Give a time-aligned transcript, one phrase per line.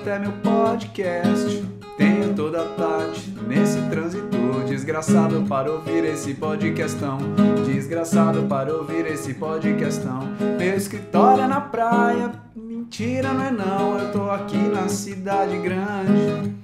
[0.00, 1.62] até meu podcast.
[1.98, 7.18] Tenho toda tarde nesse trânsito desgraçado para ouvir esse podcastão.
[7.66, 10.20] Desgraçado para ouvir esse podcastão.
[10.58, 16.54] Meu escritório é na praia, mentira não é não, eu tô aqui na cidade grande.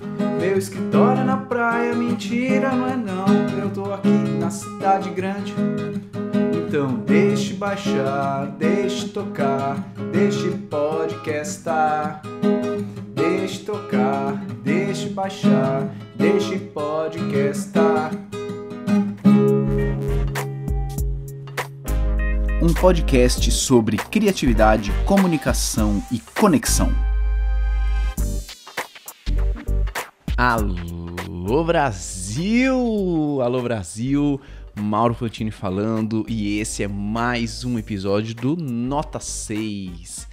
[0.41, 3.27] Meu escritório é na praia, mentira não é não,
[3.61, 5.55] eu tô aqui na cidade grande.
[6.67, 9.77] Então deixe baixar, deixe tocar,
[10.11, 12.23] deixe podcastar.
[13.67, 18.13] Deixe tocar, deixe baixar, deixe podcastar.
[22.63, 26.93] Um podcast sobre criatividade, comunicação e conexão.
[30.37, 33.41] Alô Brasil!
[33.43, 34.41] Alô Brasil!
[34.79, 40.29] Mauro Fantini falando e esse é mais um episódio do Nota 6.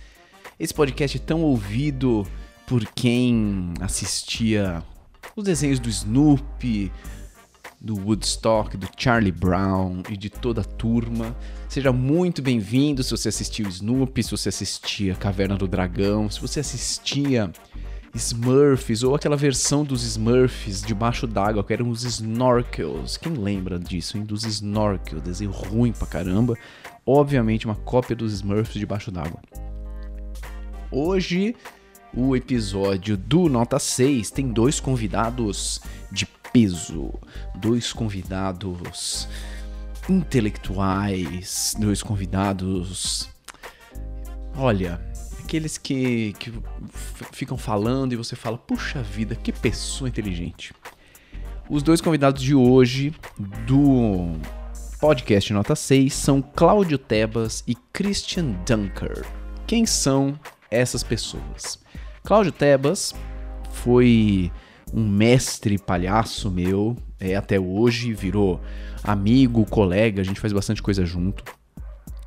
[0.59, 2.27] Esse podcast é tão ouvido
[2.73, 4.83] por quem assistia
[5.35, 6.91] os desenhos do Snoopy,
[7.79, 11.37] do Woodstock, do Charlie Brown e de toda a turma.
[11.69, 16.61] Seja muito bem-vindo se você assistiu Snoopy, se você assistia Caverna do Dragão, se você
[16.61, 17.51] assistia
[18.15, 23.17] Smurfs, ou aquela versão dos Smurfs debaixo d'água, que eram os Snorkels.
[23.17, 24.23] Quem lembra disso, hein?
[24.23, 26.57] Dos Snorkels, desenho ruim pra caramba.
[27.05, 29.39] Obviamente, uma cópia dos Smurfs debaixo d'água.
[30.89, 31.55] Hoje,
[32.15, 37.11] o episódio do Nota 6 tem dois convidados de peso.
[37.55, 39.27] Dois convidados
[40.07, 43.29] intelectuais, dois convidados.
[44.55, 45.01] Olha,
[45.43, 46.53] aqueles que, que
[47.31, 50.73] ficam falando e você fala, puxa vida, que pessoa inteligente.
[51.69, 53.13] Os dois convidados de hoje
[53.65, 54.37] do
[54.99, 59.25] podcast Nota 6 são Cláudio Tebas e Christian Dunker.
[59.65, 60.39] Quem são
[60.69, 61.82] essas pessoas?
[62.23, 63.13] Cláudio Tebas
[63.71, 64.49] foi
[64.93, 68.61] um mestre palhaço meu, é, até hoje virou
[69.03, 71.43] amigo, colega, a gente faz bastante coisa junto.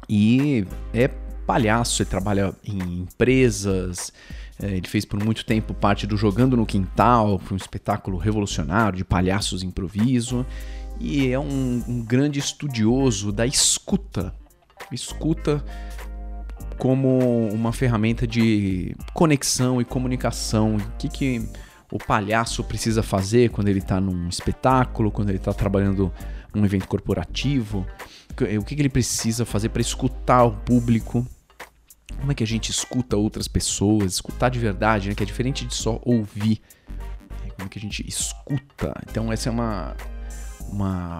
[0.07, 1.09] E é
[1.47, 4.13] palhaço, ele trabalha em empresas,
[4.63, 8.99] é, ele fez por muito tempo parte do Jogando no Quintal, foi um espetáculo revolucionário
[8.99, 10.45] de palhaços improviso,
[11.01, 14.35] e é um, um grande estudioso da escuta.
[14.93, 15.65] Escuta
[16.79, 20.77] como uma ferramenta de conexão e comunicação.
[20.77, 21.49] O que, que
[21.91, 26.13] o palhaço precisa fazer quando ele está num espetáculo, quando ele está trabalhando
[26.55, 27.87] num evento corporativo,
[28.59, 31.27] o que, que ele precisa fazer para escutar o público
[32.19, 35.15] como é que a gente escuta outras pessoas, escutar de verdade, né?
[35.15, 36.61] Que é diferente de só ouvir.
[37.57, 38.95] Como é que a gente escuta?
[39.09, 39.97] Então essa é uma,
[40.69, 41.19] uma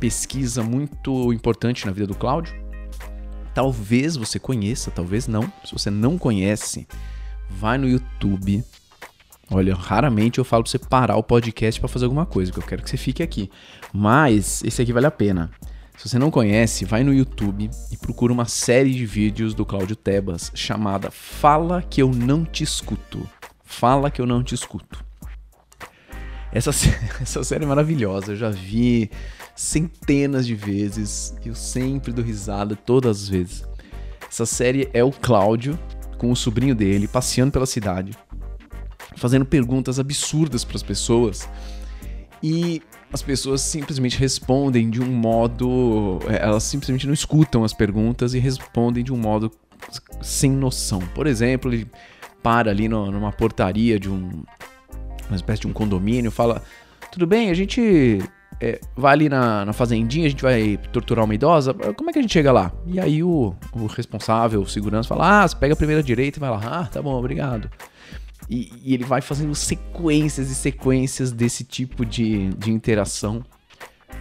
[0.00, 2.54] pesquisa muito importante na vida do Cláudio.
[3.58, 5.52] Talvez você conheça, talvez não.
[5.64, 6.86] Se você não conhece,
[7.50, 8.62] vai no YouTube.
[9.50, 12.62] Olha, raramente eu falo pra você parar o podcast para fazer alguma coisa, que eu
[12.62, 13.50] quero que você fique aqui.
[13.92, 15.50] Mas esse aqui vale a pena.
[15.96, 19.96] Se você não conhece, vai no YouTube e procura uma série de vídeos do Cláudio
[19.96, 23.28] Tebas chamada Fala que eu não te escuto.
[23.64, 25.04] Fala que eu não te escuto.
[26.52, 26.70] Essa,
[27.20, 29.10] essa série é maravilhosa, eu já vi
[29.58, 33.64] centenas de vezes eu sempre dou risada todas as vezes.
[34.30, 35.76] Essa série é o Cláudio
[36.16, 38.16] com o sobrinho dele passeando pela cidade,
[39.16, 41.48] fazendo perguntas absurdas para as pessoas
[42.40, 42.80] e
[43.12, 46.20] as pessoas simplesmente respondem de um modo.
[46.28, 49.50] É, elas simplesmente não escutam as perguntas e respondem de um modo
[50.22, 51.00] sem noção.
[51.16, 51.90] Por exemplo, ele
[52.44, 54.44] para ali no, numa portaria de um.
[55.26, 56.62] uma espécie de um condomínio, fala:
[57.10, 58.22] Tudo bem, a gente
[58.60, 62.18] é, vai ali na, na, fazendinha, a gente vai torturar uma idosa, como é que
[62.18, 62.72] a gente chega lá?
[62.86, 66.40] E aí o, o responsável, o segurança, fala: Ah, você pega a primeira direita e
[66.40, 66.60] vai lá.
[66.64, 67.70] Ah, tá bom, obrigado.
[68.50, 73.44] E, e, ele vai fazendo sequências e sequências desse tipo de, de interação,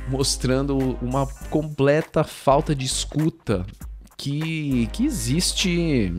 [0.10, 3.66] mostrando uma completa falta de escuta
[4.18, 6.13] que, que existe.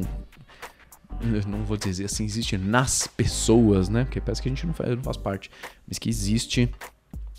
[1.47, 4.05] Não vou dizer assim, existe nas pessoas, né?
[4.05, 5.51] Porque parece que a gente não faz, não faz parte,
[5.87, 6.71] mas que existe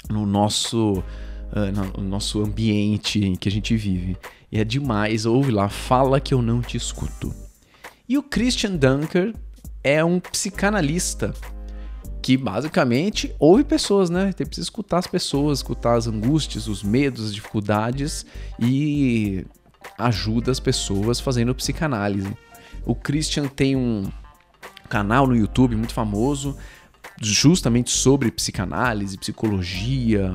[0.08, 1.04] no nosso,
[1.52, 4.18] uh, no nosso ambiente em que a gente vive.
[4.52, 7.34] E é demais, ouve lá, fala que eu não te escuto.
[8.08, 9.34] E o Christian Dunker
[9.84, 11.34] é um psicanalista
[12.22, 14.34] que basicamente ouve pessoas, né?
[14.34, 18.26] Tem precisa escutar as pessoas, escutar as angústias, os medos, as dificuldades
[18.60, 19.46] e
[19.98, 22.36] ajuda as pessoas fazendo psicanálise.
[22.86, 24.10] O Christian tem um
[24.90, 26.58] canal no YouTube muito famoso
[27.22, 30.32] justamente sobre psicanálise, psicologia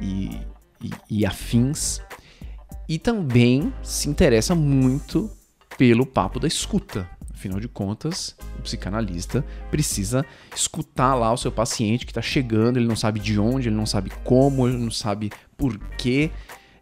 [0.00, 0.40] e,
[0.82, 2.00] e, e afins.
[2.88, 5.30] E também se interessa muito
[5.76, 10.24] pelo papo da escuta, Afinal de contas, o psicanalista precisa
[10.54, 13.84] escutar lá o seu paciente que está chegando, ele não sabe de onde, ele não
[13.84, 16.30] sabe como, ele não sabe por quê.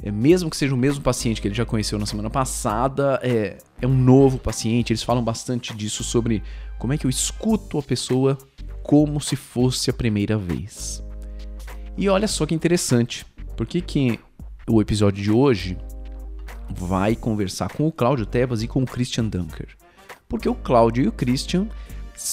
[0.01, 3.59] É, mesmo que seja o mesmo paciente que ele já conheceu na semana passada, é,
[3.83, 4.93] é um novo paciente.
[4.93, 6.41] Eles falam bastante disso sobre
[6.79, 8.39] como é que eu escuto a pessoa
[8.85, 11.03] como se fosse a primeira vez.
[11.97, 13.25] E olha só que interessante,
[13.57, 14.21] porque que
[14.69, 15.77] o episódio de hoje
[16.71, 19.69] vai conversar com o Cláudio Tebas e com o Christian Dunker.
[20.29, 21.67] Porque o Cláudio e o Christian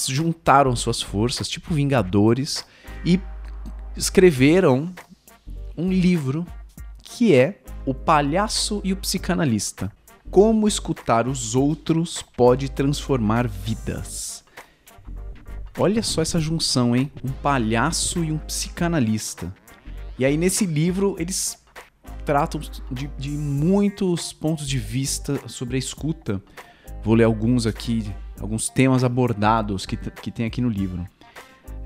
[0.08, 2.64] juntaram suas forças, tipo Vingadores,
[3.04, 3.18] e
[3.96, 4.92] escreveram
[5.76, 6.46] um livro
[7.02, 9.90] que é O Palhaço e o Psicanalista.
[10.30, 14.31] Como escutar os outros pode transformar vidas.
[15.78, 17.10] Olha só essa junção, hein?
[17.24, 19.54] Um palhaço e um psicanalista.
[20.18, 21.58] E aí, nesse livro, eles
[22.24, 22.60] tratam
[22.90, 26.42] de, de muitos pontos de vista sobre a escuta.
[27.02, 28.08] Vou ler alguns aqui,
[28.40, 31.06] alguns temas abordados que, que tem aqui no livro.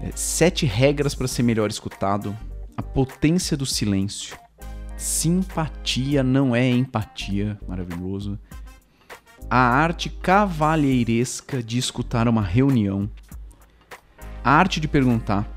[0.00, 2.36] É, sete regras para ser melhor escutado.
[2.76, 4.36] A potência do silêncio.
[4.96, 7.58] Simpatia não é empatia.
[7.66, 8.38] Maravilhoso.
[9.48, 13.08] A arte cavalheiresca de escutar uma reunião.
[14.48, 15.56] Arte de perguntar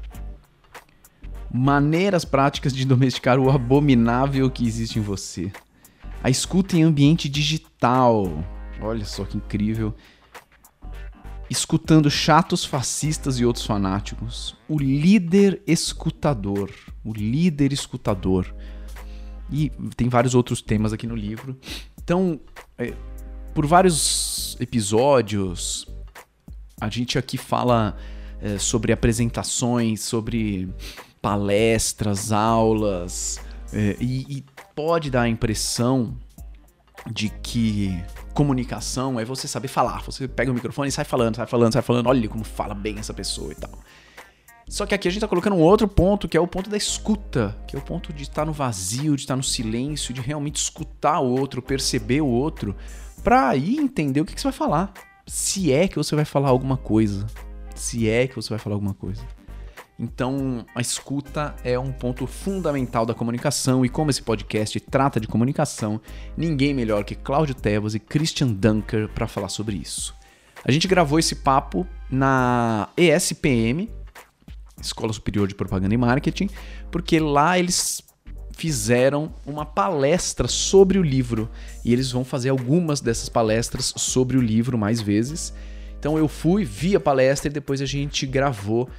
[1.51, 5.51] maneiras práticas de domesticar o abominável que existe em você.
[6.23, 8.43] A escuta em ambiente digital.
[8.81, 9.93] Olha só que incrível.
[11.49, 14.55] Escutando chatos fascistas e outros fanáticos.
[14.67, 16.71] O líder escutador.
[17.03, 18.53] O líder escutador.
[19.51, 21.57] E tem vários outros temas aqui no livro.
[22.03, 22.39] Então,
[22.75, 22.93] é,
[23.53, 25.87] por vários episódios,
[26.79, 27.95] a gente aqui fala
[28.41, 30.69] é, sobre apresentações, sobre
[31.21, 33.39] palestras, aulas,
[33.73, 34.45] é, e, e
[34.75, 36.17] pode dar a impressão
[37.11, 38.01] de que
[38.33, 40.01] comunicação é você saber falar.
[40.03, 42.07] Você pega o microfone e sai falando, sai falando, sai falando.
[42.07, 43.71] Olha como fala bem essa pessoa e tal.
[44.67, 46.77] Só que aqui a gente tá colocando um outro ponto, que é o ponto da
[46.77, 50.57] escuta, que é o ponto de estar no vazio, de estar no silêncio, de realmente
[50.57, 52.75] escutar o outro, perceber o outro,
[53.23, 54.93] pra aí entender o que, que você vai falar.
[55.25, 57.25] Se é que você vai falar alguma coisa.
[57.79, 59.21] Se é que você vai falar alguma coisa.
[59.97, 65.27] Então, a escuta é um ponto fundamental da comunicação e como esse podcast trata de
[65.27, 65.99] comunicação,
[66.37, 70.13] ninguém melhor que Cláudio Tevas e Christian Dunker para falar sobre isso.
[70.63, 73.89] A gente gravou esse papo na ESPM,
[74.81, 76.49] Escola Superior de Propaganda e Marketing,
[76.91, 78.01] porque lá eles
[78.51, 81.49] fizeram uma palestra sobre o livro
[81.83, 85.53] e eles vão fazer algumas dessas palestras sobre o livro mais vezes.
[85.99, 88.89] Então eu fui, vi a palestra e depois a gente gravou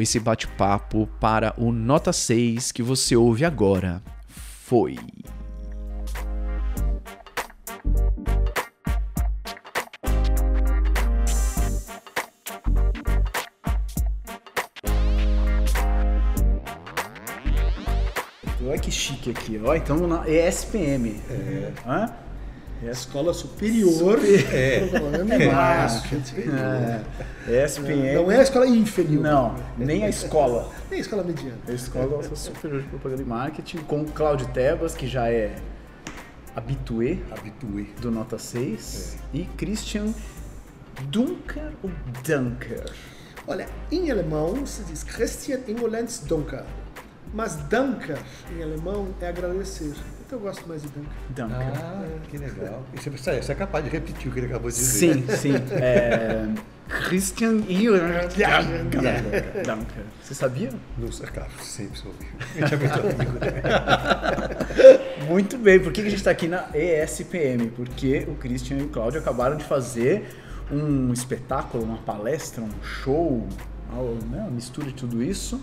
[0.00, 4.00] esse bate-papo para o Nota 6 que você ouve agora.
[4.28, 4.96] Foi.
[18.64, 19.74] Olha que chique aqui, ó.
[19.74, 21.16] Então na ESPM.
[21.28, 21.72] É.
[21.84, 22.27] Hã?
[22.82, 24.20] É a escola superior
[24.52, 24.86] é.
[24.86, 25.52] propaganda é.
[25.52, 26.36] marketing.
[27.48, 27.64] É.
[27.64, 28.14] ESPM.
[28.14, 29.22] Não é a escola inferior.
[29.22, 30.70] Não, nem a escola.
[30.88, 31.58] nem a escola mediana.
[31.66, 35.56] A escola superior de propaganda e marketing, com Cláudio Tebas, que já é
[36.54, 37.86] habitué, habitué.
[38.00, 39.38] do Nota 6, é.
[39.38, 40.14] e Christian
[41.10, 41.90] Dunker ou
[42.24, 42.92] Dunker?
[43.46, 46.64] Olha, em alemão se diz Christian Ingolenz Dunker.
[47.32, 48.18] Mas Dunker,
[48.52, 49.94] em alemão, é agradecer.
[50.30, 51.10] Eu gosto mais de Dunker.
[51.30, 51.56] Dunker.
[51.56, 52.82] Ah, que legal.
[52.92, 55.14] E você, você é capaz de repetir o que ele acabou de dizer.
[55.14, 55.54] Sim, sim.
[55.72, 56.46] É,
[57.06, 57.62] Christian
[59.64, 60.04] Dunker.
[60.22, 60.70] Você sabia?
[60.98, 62.26] Não sei, cara, sempre soube.
[65.26, 65.80] muito bem.
[65.80, 67.70] Por que a gente está aqui na ESPM?
[67.74, 70.28] Porque o Christian e o Cláudio acabaram de fazer
[70.70, 73.48] um espetáculo, uma palestra, um show,
[74.30, 75.58] né, uma mistura de tudo isso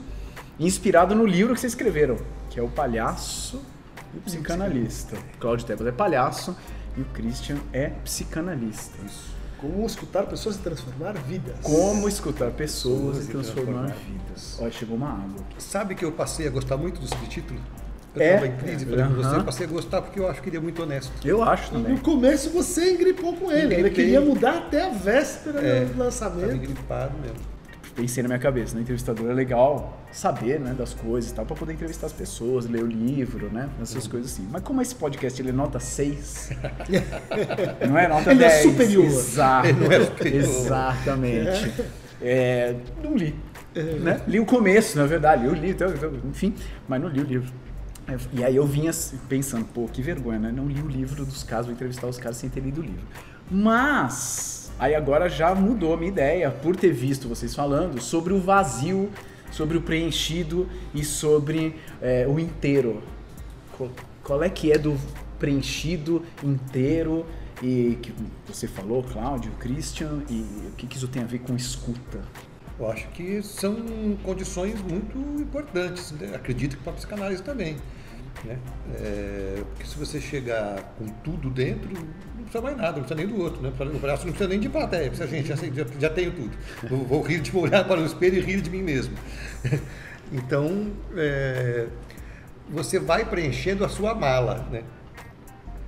[0.59, 2.17] inspirado no livro que vocês escreveram,
[2.49, 3.61] que é O Palhaço
[4.15, 5.17] e o Psicanalista.
[5.39, 6.55] Cláudio Tebas é palhaço
[6.97, 8.97] e o Christian é psicanalista.
[9.05, 9.35] Isso.
[9.57, 11.55] Como escutar pessoas e transformar vidas.
[11.61, 14.57] Como escutar pessoas e transformar, vidas.
[14.59, 15.41] Olha, chegou uma água.
[15.49, 15.63] Aqui.
[15.63, 17.59] Sabe que eu passei a gostar muito desse título?
[18.13, 18.33] Eu é?
[18.33, 20.57] tava em crise falei com você, eu passei a gostar porque eu acho que ele
[20.57, 21.11] é muito honesto.
[21.25, 21.93] Eu acho também.
[21.93, 23.79] No começo você engripou com ele, Engripei.
[23.79, 26.41] ele queria mudar até a véspera é, do lançamento.
[26.41, 27.54] Tava engripado mesmo
[27.95, 31.55] pensei na minha cabeça, no entrevistador é legal saber, né, das coisas e tal, para
[31.55, 34.11] poder entrevistar as pessoas, ler o livro, né, essas uhum.
[34.11, 34.47] coisas assim.
[34.51, 36.49] Mas como esse podcast ele é nota 6,
[37.87, 38.53] não é nota ele 10.
[38.53, 39.05] É superior.
[39.05, 40.43] Exato, é superior.
[40.43, 41.73] Exatamente.
[42.21, 43.33] É, não li.
[43.73, 43.81] É.
[43.81, 44.21] Né?
[44.27, 45.87] Li o começo, na verdade, eu li, então,
[46.29, 46.53] enfim,
[46.87, 47.51] mas não li o livro.
[48.33, 48.91] E aí eu vinha
[49.27, 50.51] pensando, pô, que vergonha, né?
[50.51, 53.03] Não li o livro dos casos, vou entrevistar os caras sem ter lido o livro.
[53.49, 58.39] Mas aí agora já mudou a minha ideia por ter visto vocês falando sobre o
[58.39, 59.09] vazio,
[59.51, 63.01] sobre o preenchido e sobre é, o inteiro.
[64.23, 64.97] Qual, é que é do
[65.37, 67.25] preenchido inteiro
[67.61, 68.13] e que
[68.47, 72.21] você falou, Cláudio, Christian, e o que, isso tem a ver com escuta?
[72.77, 73.75] Eu acho que são
[74.23, 76.35] condições muito importantes, né?
[76.35, 77.77] acredito que para a psicanálise também.
[78.43, 78.59] Né?
[78.95, 81.89] É, porque se você chegar com tudo dentro,
[82.45, 83.61] precisa mais nada, não precisa nem do outro.
[83.61, 83.69] Né?
[83.69, 86.51] O braço não precisa nem de plateia, precisa, gente, já, já, tenho tudo.
[86.89, 89.15] Vou, vou rir de olhar para o espelho e rir de mim mesmo.
[90.31, 91.87] Então, é,
[92.69, 94.83] você vai preenchendo a sua mala, né?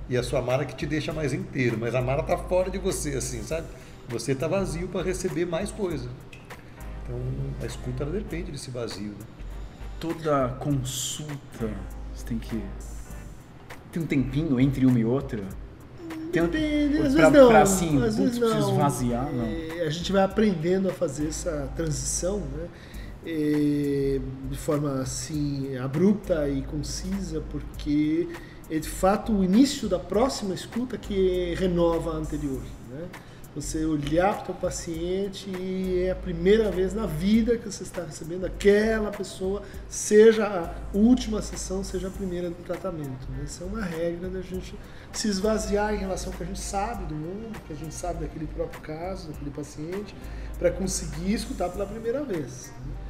[0.08, 2.78] E a sua mala que te deixa mais inteiro, mas a mala está fora de
[2.78, 3.66] você, assim, sabe?
[4.08, 6.08] Você está vazio para receber mais coisa.
[7.02, 7.20] Então,
[7.60, 9.10] a escuta ela depende desse vazio.
[9.10, 9.26] Né?
[10.00, 11.68] Toda consulta,
[12.14, 12.62] você tem que.
[13.92, 15.42] Tem um tempinho entre uma e outra?
[16.32, 17.48] Tem às pra, vezes não.
[17.48, 18.58] pra assim, às vezes não.
[18.58, 19.44] esvaziar, não.
[19.44, 22.68] É, a gente vai aprendendo a fazer essa transição, né?
[23.26, 24.20] É,
[24.50, 28.28] de forma assim abrupta e concisa, porque
[28.70, 33.06] é de fato o início da próxima escuta que renova a anterior, né?
[33.54, 38.02] Você olhar para o paciente e é a primeira vez na vida que você está
[38.02, 43.28] recebendo aquela pessoa, seja a última sessão, seja a primeira do tratamento.
[43.30, 43.44] Né?
[43.44, 44.78] Isso é uma regra da gente
[45.12, 48.20] se esvaziar em relação ao que a gente sabe do mundo, que a gente sabe
[48.20, 50.14] daquele próprio caso, daquele paciente,
[50.58, 52.70] para conseguir escutar pela primeira vez.
[52.86, 53.07] né?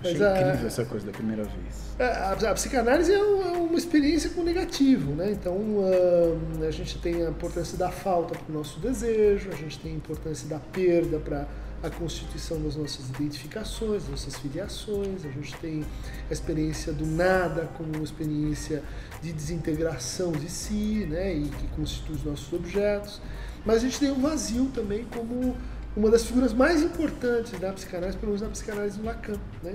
[0.00, 1.74] Achei Mas a- incrível essa coisa da primeira vez.
[1.98, 5.32] é, a, a psicanálise é um- é uma experiência com negativo, né?
[5.32, 9.78] Então ahn, a gente tem a importância da falta para o nosso desejo, a gente
[9.80, 11.46] tem a importância da perda para
[11.82, 15.84] a constituição das nossas identificações, das nossas filiações, a gente tem
[16.28, 18.82] a experiência do nada como uma experiência
[19.22, 21.34] de desintegração de si, né?
[21.34, 23.20] E que constitui os nossos objetos.
[23.64, 25.56] Mas a gente tem o vazio também como
[25.98, 29.74] uma das figuras mais importantes da psicanálise, pelo menos na psicanálise do Lacan, né?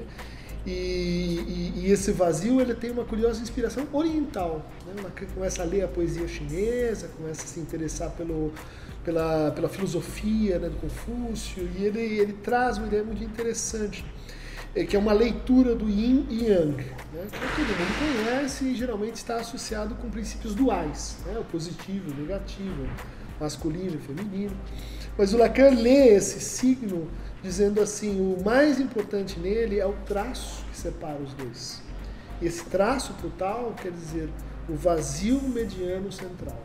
[0.66, 4.66] E, e- e esse vazio ele tem uma curiosa inspiração oriental.
[4.88, 5.02] Né?
[5.04, 8.54] Lacan começa a ler a poesia chinesa, começa a se interessar pelo,
[9.04, 14.06] pela, pela filosofia né, do Confúcio, e ele, ele traz uma ideia muito interessante,
[14.74, 17.28] eh, que é uma leitura do yin e yang, né?
[17.30, 21.38] que todo mundo conhece e geralmente está associado com princípios duais, né?
[21.38, 22.88] o positivo, o negativo,
[23.38, 24.56] masculino e feminino.
[25.18, 27.08] Mas o Lacan lê esse signo
[27.42, 31.82] dizendo assim: o mais importante nele é o traço que separa os dois.
[32.42, 34.30] Esse traço total quer dizer
[34.68, 36.62] o vazio mediano central.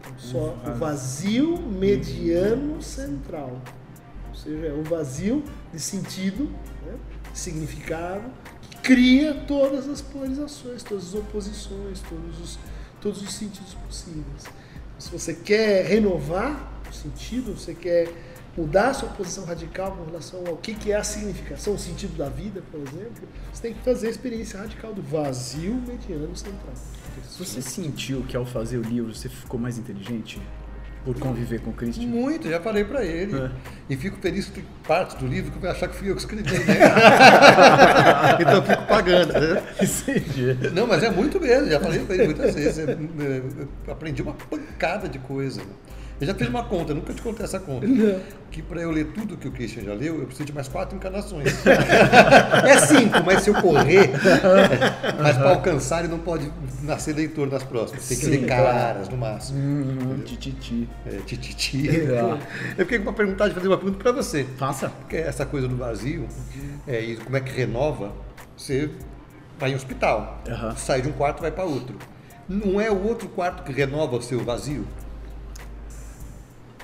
[0.00, 3.60] Então, só o vazio mediano central.
[4.28, 6.44] Ou seja, é o vazio de sentido,
[6.84, 6.94] né,
[7.32, 8.24] de significado,
[8.62, 12.58] que cria todas as polarizações, todas as oposições, todos os,
[13.00, 14.44] todos os sentidos possíveis.
[14.98, 18.12] Se você quer renovar sentido, você quer
[18.56, 22.16] mudar a sua posição radical com relação ao que, que é a significação, o sentido
[22.16, 26.74] da vida, por exemplo, você tem que fazer a experiência radical do vazio mediano central.
[27.38, 30.40] Você sentiu que ao fazer o livro você ficou mais inteligente
[31.04, 32.06] por conviver com o Christian?
[32.06, 33.34] Muito, já falei para ele.
[33.36, 33.50] É.
[33.88, 36.20] E fico feliz que tem parte do livro que vai achar que fui eu que
[36.20, 36.74] escrevi, né?
[38.40, 39.62] então eu fico pagando, né?
[40.74, 42.78] Não, mas é muito mesmo, já falei para ele muitas vezes.
[42.78, 43.42] É, é,
[43.86, 45.62] eu aprendi uma pancada de coisa.
[46.20, 47.86] Eu já fiz uma conta, nunca te contei essa conta.
[48.50, 50.94] Que para eu ler tudo que o Christian já leu, eu preciso de mais quatro
[50.94, 51.48] encarnações.
[51.66, 54.10] é cinco, mas se eu correr,
[55.18, 58.06] mas para alcançar ele não pode nascer leitor nas próximas.
[58.06, 58.64] Tem que Sim, ler claro.
[58.64, 59.58] caras no máximo.
[59.58, 60.88] Hum, tititi.
[61.06, 61.88] É, tititi.
[61.88, 62.38] Legal.
[62.76, 64.44] Eu fiquei com uma pergunta de fazer uma pergunta para você.
[64.58, 64.92] Faça.
[65.08, 66.26] Que é essa coisa do vazio
[66.86, 68.12] é, e como é que renova,
[68.56, 68.90] você
[69.58, 70.74] vai em hospital, Aham.
[70.76, 71.96] sai de um quarto e vai para outro.
[72.48, 74.84] Não é o outro quarto que renova o seu vazio?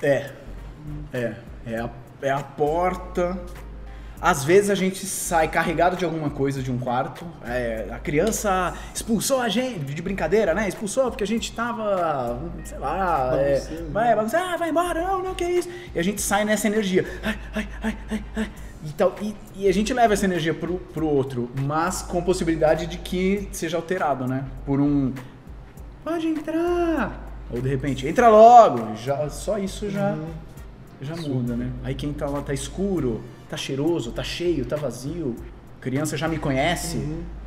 [0.01, 0.31] É.
[1.13, 1.33] É.
[1.65, 1.89] É a,
[2.21, 3.37] é a porta.
[4.19, 7.23] Às vezes a gente sai carregado de alguma coisa de um quarto.
[7.45, 10.67] É, a criança expulsou a gente, de brincadeira, né?
[10.67, 13.91] Expulsou porque a gente tava, sei lá, é, Bagunçando.
[13.91, 15.69] vai, bagunça, ah, vai embora, não, não, que é isso.
[15.93, 17.05] E a gente sai nessa energia.
[17.23, 18.51] Ai, ai, ai, ai, ai.
[18.83, 22.87] E, tal, e, e a gente leva essa energia pro, pro outro, mas com possibilidade
[22.87, 24.45] de que seja alterado, né?
[24.65, 25.13] Por um.
[26.03, 27.26] Pode entrar!
[27.51, 28.95] Ou de repente, entra logo!
[28.95, 30.17] Já, só isso já,
[31.01, 31.71] já muda, né?
[31.83, 35.35] Aí quem tá lá tá escuro, tá cheiroso, tá cheio, tá vazio,
[35.79, 36.97] criança já me conhece,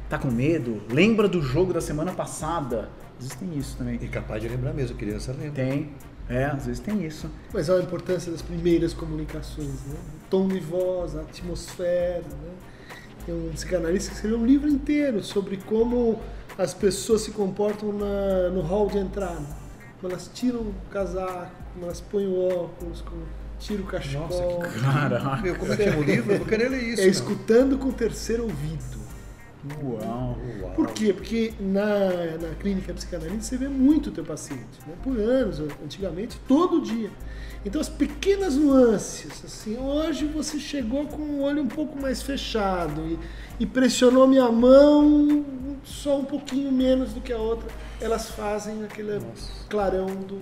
[0.09, 2.89] tá com medo, lembra do jogo da semana passada.
[3.19, 3.99] Às vezes tem isso também.
[4.01, 5.51] E capaz de lembrar mesmo, a criança lembra.
[5.51, 5.91] Tem,
[6.29, 7.29] é, às vezes tem isso.
[7.53, 9.97] Mas olha a importância das primeiras comunicações, né?
[10.25, 12.51] O tom de voz, a atmosfera, né?
[13.27, 16.19] Tem um psicanalista que escreveu um livro inteiro sobre como
[16.57, 19.60] as pessoas se comportam na- no hall de entrada.
[20.01, 23.23] Como elas tiram o casaco, como elas põem o óculos, como,
[23.61, 24.61] tira o cachecol.
[24.61, 25.43] Nossa, que Caraca.
[25.43, 26.33] Meu, como é que chama o livro?
[26.33, 26.93] Eu vou querer ler isso.
[26.95, 27.09] É cara.
[27.09, 29.01] escutando com o terceiro ouvido.
[29.83, 30.39] Uau.
[30.63, 30.73] Uau.
[30.75, 31.13] Por quê?
[31.13, 34.95] Porque na, na clínica psicanalítica você vê muito o teu paciente, né?
[35.03, 37.11] por anos, antigamente, todo dia.
[37.65, 43.03] Então as pequenas nuances, assim, hoje você chegou com o olho um pouco mais fechado
[43.07, 43.19] e,
[43.63, 45.45] e pressionou minha mão
[45.85, 47.69] só um pouquinho menos do que a outra,
[48.01, 49.65] elas fazem aquele Nossa.
[49.69, 50.41] clarão do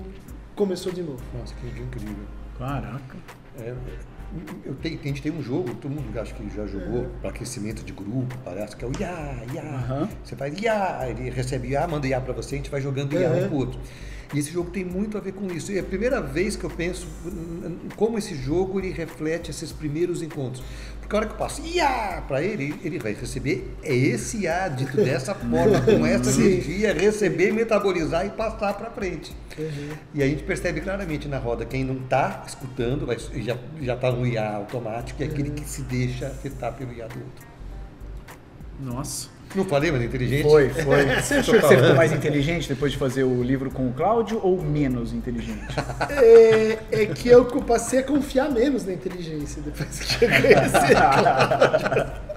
[0.55, 1.23] começou de novo.
[1.39, 2.25] Nossa, que incrível.
[2.59, 3.17] Caraca.
[3.61, 3.75] É,
[4.65, 7.11] eu tenho, gente tem um jogo, todo mundo acho que já jogou, Uhum.
[7.21, 9.63] para aquecimento de grupo, parece que é o Iá, Iá.
[9.63, 10.09] Aham.
[10.23, 13.31] Você faz Iá, ele recebe Iá, manda Iá para você, a gente vai jogando Iá
[13.31, 13.45] Uhum.
[13.45, 13.81] um pro outro.
[14.35, 15.73] E esse jogo tem muito a ver com isso.
[15.73, 17.07] E é a primeira vez que eu penso
[17.97, 20.63] como esse jogo ele reflete esses primeiros encontros.
[21.01, 24.97] Porque a hora que eu passo Iá para ele, ele vai receber esse Iá dito
[24.99, 29.35] dessa forma, com essa energia, receber, metabolizar e passar para frente.
[29.59, 29.91] Uhum.
[30.15, 34.13] E a gente percebe claramente na roda quem não está escutando, vai- já já está
[34.13, 37.47] no IA automático, e aquele que se deixa afetar pelo IA do outro.
[38.79, 39.29] Nossa.
[39.55, 40.43] Não falei, mas é inteligente?
[40.43, 41.05] Foi, foi.
[41.23, 44.39] Você achou que você ficou mais inteligente depois de fazer o livro com o Cláudio
[44.43, 45.67] ou menos inteligente?
[46.11, 52.29] É, é que eu passei a confiar menos na inteligência depois que eu conheci Cláudio.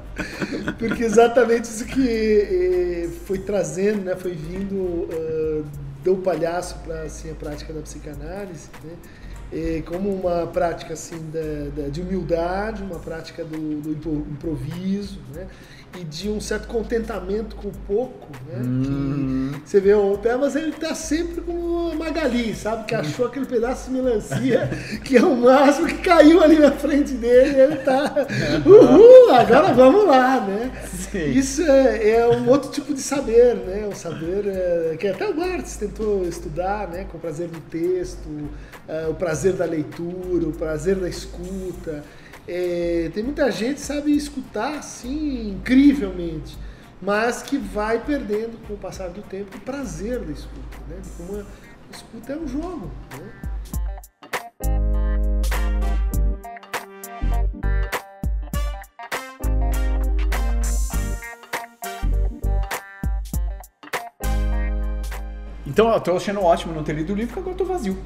[0.78, 5.64] Porque exatamente isso que eh, foi trazendo, né, foi vindo ah,
[6.04, 8.92] do palhaço para assim, a prática da psicanálise, né,
[9.54, 15.20] eh, como uma prática assim da, da- de humildade, uma prática do, do impro- improviso,
[15.34, 15.48] né,
[16.00, 19.52] e de um certo contentamento com o pouco, né, Hum.
[19.64, 22.86] que você vê o pé, mas ele tá sempre como uma Magali, sabe?
[22.86, 24.70] Que achou aquele pedaço de melancia
[25.04, 28.28] que é o máximo que caiu ali na frente dele e ele tá.
[28.66, 30.72] Uhul, agora vamos lá, né?
[31.12, 31.32] Sim.
[31.32, 33.88] Isso é, é um outro tipo de saber, né?
[33.88, 37.06] Um saber é, que até o Barthes tentou estudar, né?
[37.12, 38.50] Com o prazer do texto,
[38.88, 42.04] é, o prazer da leitura, o prazer da escuta.
[42.48, 46.58] É, tem muita gente que sabe escutar assim incrivelmente,
[47.02, 50.98] mas que vai perdendo com o passar do tempo o prazer da escuta, né?
[51.02, 51.46] De como a
[51.92, 53.52] escuta é um jogo, né?
[65.72, 67.98] Então, eu tô achando ótimo não ter lido o livro, porque agora eu tô vazio.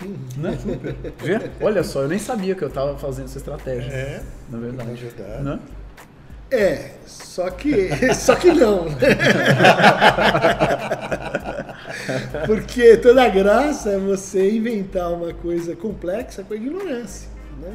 [0.00, 0.58] Sim, Né?
[1.18, 1.50] Vê?
[1.60, 3.90] Olha só, eu nem sabia que eu tava fazendo essa estratégia.
[3.92, 4.88] É, Na verdade.
[4.88, 5.42] na verdade.
[5.42, 5.58] Né?
[6.50, 8.86] É, só que, só que não.
[12.46, 17.28] Porque toda a graça é você inventar uma coisa complexa com a ignorância,
[17.60, 17.74] né?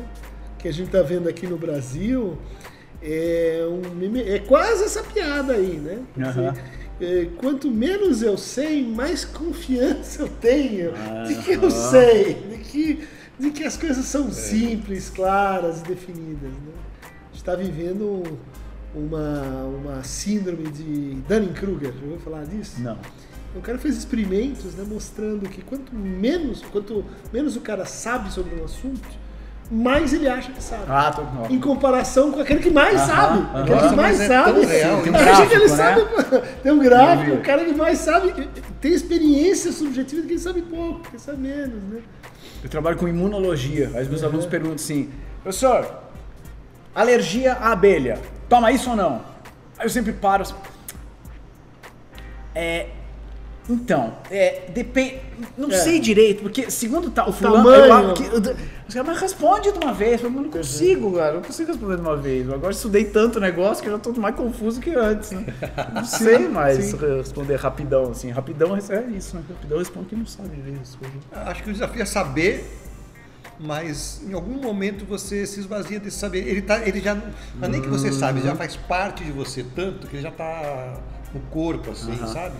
[0.58, 2.38] Que a gente tá vendo aqui no Brasil
[3.02, 3.82] é, um,
[4.18, 6.00] é quase essa piada aí, né?
[6.18, 6.85] É,
[7.38, 10.92] quanto menos eu sei, mais confiança eu tenho
[11.28, 11.70] de que eu Aham.
[11.70, 16.74] sei, de que, de que as coisas são simples, claras e definidas, né?
[17.02, 18.24] A gente está vivendo
[18.96, 22.82] uma, uma síndrome de Dunning-Kruger, já ouviu falar disso?
[22.82, 22.98] Não.
[23.56, 28.56] O cara fez experimentos né, mostrando que quanto menos, quanto menos o cara sabe sobre
[28.60, 29.08] um assunto,
[29.72, 30.84] mais ele acha que sabe.
[30.88, 31.52] Ah, tô.
[31.54, 33.40] Em comparação com aquele que mais Aham, sabe.
[33.40, 33.62] aham.
[33.62, 34.66] Aquele que Nossa, mais é sabe.
[34.66, 35.76] real Tem um Acha gráfico, que ele né?
[35.76, 36.02] sabe.
[36.64, 38.48] Tem um gráfico, Eu o cara que mais sabe.
[38.80, 42.02] Tem experiência subjetiva de quem sabe pouco, quem sabe menos, né?
[42.64, 43.92] Eu trabalho com imunologia.
[43.96, 45.10] Aí os meus alunos perguntam assim:
[45.42, 45.86] professor,
[46.94, 49.22] alergia à abelha, toma isso ou não?
[49.78, 50.44] Aí eu sempre paro.
[50.44, 50.54] assim,
[52.54, 52.88] É.
[53.68, 55.20] Então, é, depende.
[55.58, 55.78] Não É.
[55.78, 57.64] sei direito, porque segundo tá, o fulano.
[57.64, 58.10] tamanho.
[58.10, 58.56] eu- que- eu-
[58.88, 60.22] os caras, mas responde de uma vez.
[60.22, 61.32] Eu não consigo, cara.
[61.32, 62.48] Eu não consigo responder de uma vez.
[62.48, 65.46] Eu agora estudei tanto negócio que eu já tô mais confuso que antes, né?
[65.94, 66.98] Não sei mais sim.
[67.18, 68.30] responder rapidão, assim.
[68.30, 68.80] Rapidão é
[69.12, 69.44] isso, né?
[69.50, 71.18] Rapidão responde quem não sabe direito as coisas.
[71.32, 72.78] Acho que o desafio é saber,
[73.60, 76.48] mas em algum momento você se esvazia desse saber.
[76.48, 77.24] Ele, tá, ele já não
[77.62, 81.00] é nem que você sabe, já faz parte de você tanto que ele já está
[81.34, 82.28] no corpo, assim, Aham.
[82.28, 82.56] sabe?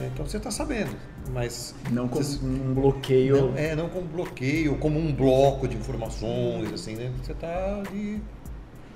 [0.00, 0.90] É, Então você está sabendo,
[1.32, 3.48] mas Não como você- um bloqueio.
[3.48, 7.12] não, é não como bloqueio, como um bloco de informações, assim, né?
[7.22, 8.22] Você está ali.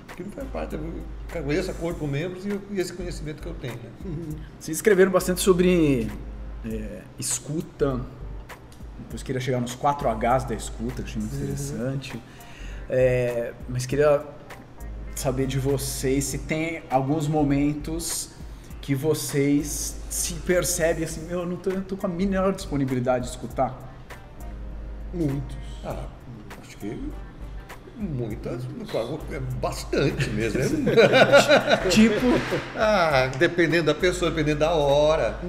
[0.09, 0.75] Aquilo faz parte.
[0.75, 3.73] Eu conheço a corpo, membros e, eu- e esse conhecimento que eu tenho.
[3.73, 4.37] Né?
[4.59, 6.07] Vocês escreveram bastante sobre
[6.65, 7.99] é, escuta.
[8.99, 12.21] Depois queria chegar nos 4 Hs da escuta, que eu achei muito interessante.
[12.89, 14.23] É, mas queria
[15.15, 18.29] saber de vocês se tem alguns momentos
[18.83, 23.25] que vocês se percebem assim, meu, eu não tô, eu tô com a menor disponibilidade
[23.25, 23.95] de escutar.
[25.13, 25.57] Muitos.
[25.85, 26.05] Ah,
[26.61, 26.99] acho que
[27.95, 28.63] Muitas,
[29.61, 30.59] bastante mesmo.
[31.89, 32.25] Tipo,
[32.75, 35.39] ah, dependendo da pessoa, dependendo da hora,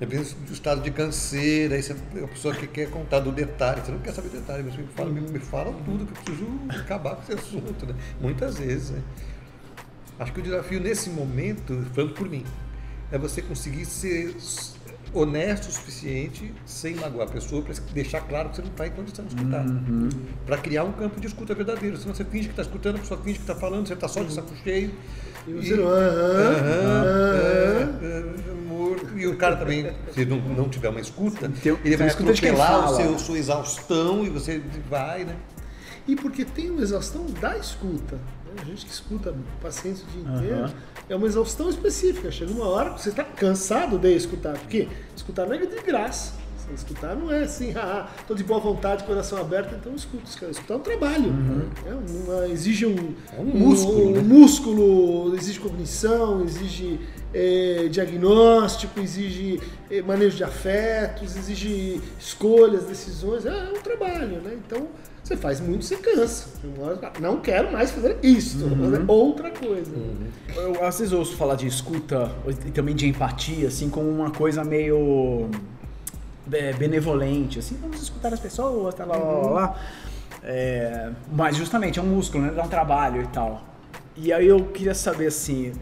[0.00, 3.92] dependendo do estado de canseira, aí você, a pessoa que quer contar do detalhe, você
[3.92, 7.16] não quer saber detalhe, mas me fala, me, me fala tudo que eu preciso acabar
[7.16, 7.94] com esse assunto, né?
[8.18, 9.02] Muitas vezes, né?
[10.18, 12.44] Acho que o desafio nesse momento, falando por mim,
[13.12, 14.34] é você conseguir ser
[15.12, 18.90] honesto o suficiente, sem magoar a pessoa, para deixar claro que você não está em
[18.90, 19.64] condição de escutar.
[20.46, 21.96] Para criar um campo de escuta verdadeiro.
[21.96, 24.22] Senão você finge que está escutando, a pessoa finge que está falando, você está só
[24.22, 24.92] de saco cheio.
[25.48, 27.04] E você não, aham,
[28.02, 28.62] aham.
[28.68, 29.18] morto.
[29.18, 32.96] E o cara também, se não, não tiver uma escuta, Tem- ele vai atropelar o
[32.96, 35.36] seu, sua exaustão e você vai, né?
[36.06, 38.18] E porque tem uma exaustão da escuta.
[38.54, 38.62] Né?
[38.62, 40.72] A gente que escuta pacientes o dia inteiro, Aham.
[41.08, 42.30] é uma exaustão específica.
[42.30, 44.58] Chega uma hora que você está cansado de escutar.
[44.58, 46.38] Porque escutar não é de graça.
[46.58, 50.24] Você Escutar não é assim, ah, tô de boa vontade, coração aberto, então escuta.
[50.50, 51.32] Escutar é um trabalho.
[51.32, 51.64] né?
[51.86, 54.20] É uma- exige um, É um músculo, um né?
[54.22, 57.00] músculo, exige cognição, exige
[57.34, 59.60] eh, diagnóstico, exige
[59.90, 63.44] eh, manejo de afetos, exige escolhas, decisões.
[63.46, 64.56] É, é um trabalho, né?
[64.66, 64.88] Então
[65.30, 66.48] você faz muito, você cansa.
[66.64, 69.92] Uma hora, "Ah, Não quero mais fazer isso, vou fazer outra coisa.
[70.56, 72.32] eu às vezes ouço falar de escuta
[72.66, 75.48] e também de empatia, assim, como uma coisa meio
[76.52, 79.80] é, benevolente, assim, vamos escutar as pessoas, tá lá, lá, lá, lá.
[80.42, 82.52] É, mas justamente é um músculo, né?
[82.52, 83.62] Dá um trabalho e tal.
[84.16, 85.72] E aí eu queria saber, assim,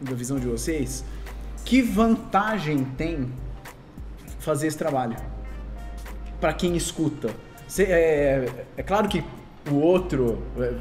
[0.00, 1.04] da visão de vocês,
[1.64, 3.28] que vantagem tem
[4.38, 5.16] fazer esse trabalho?
[6.40, 7.28] Pra quem escuta.
[7.74, 9.24] Cê- é, é claro que
[9.68, 10.74] o outro é,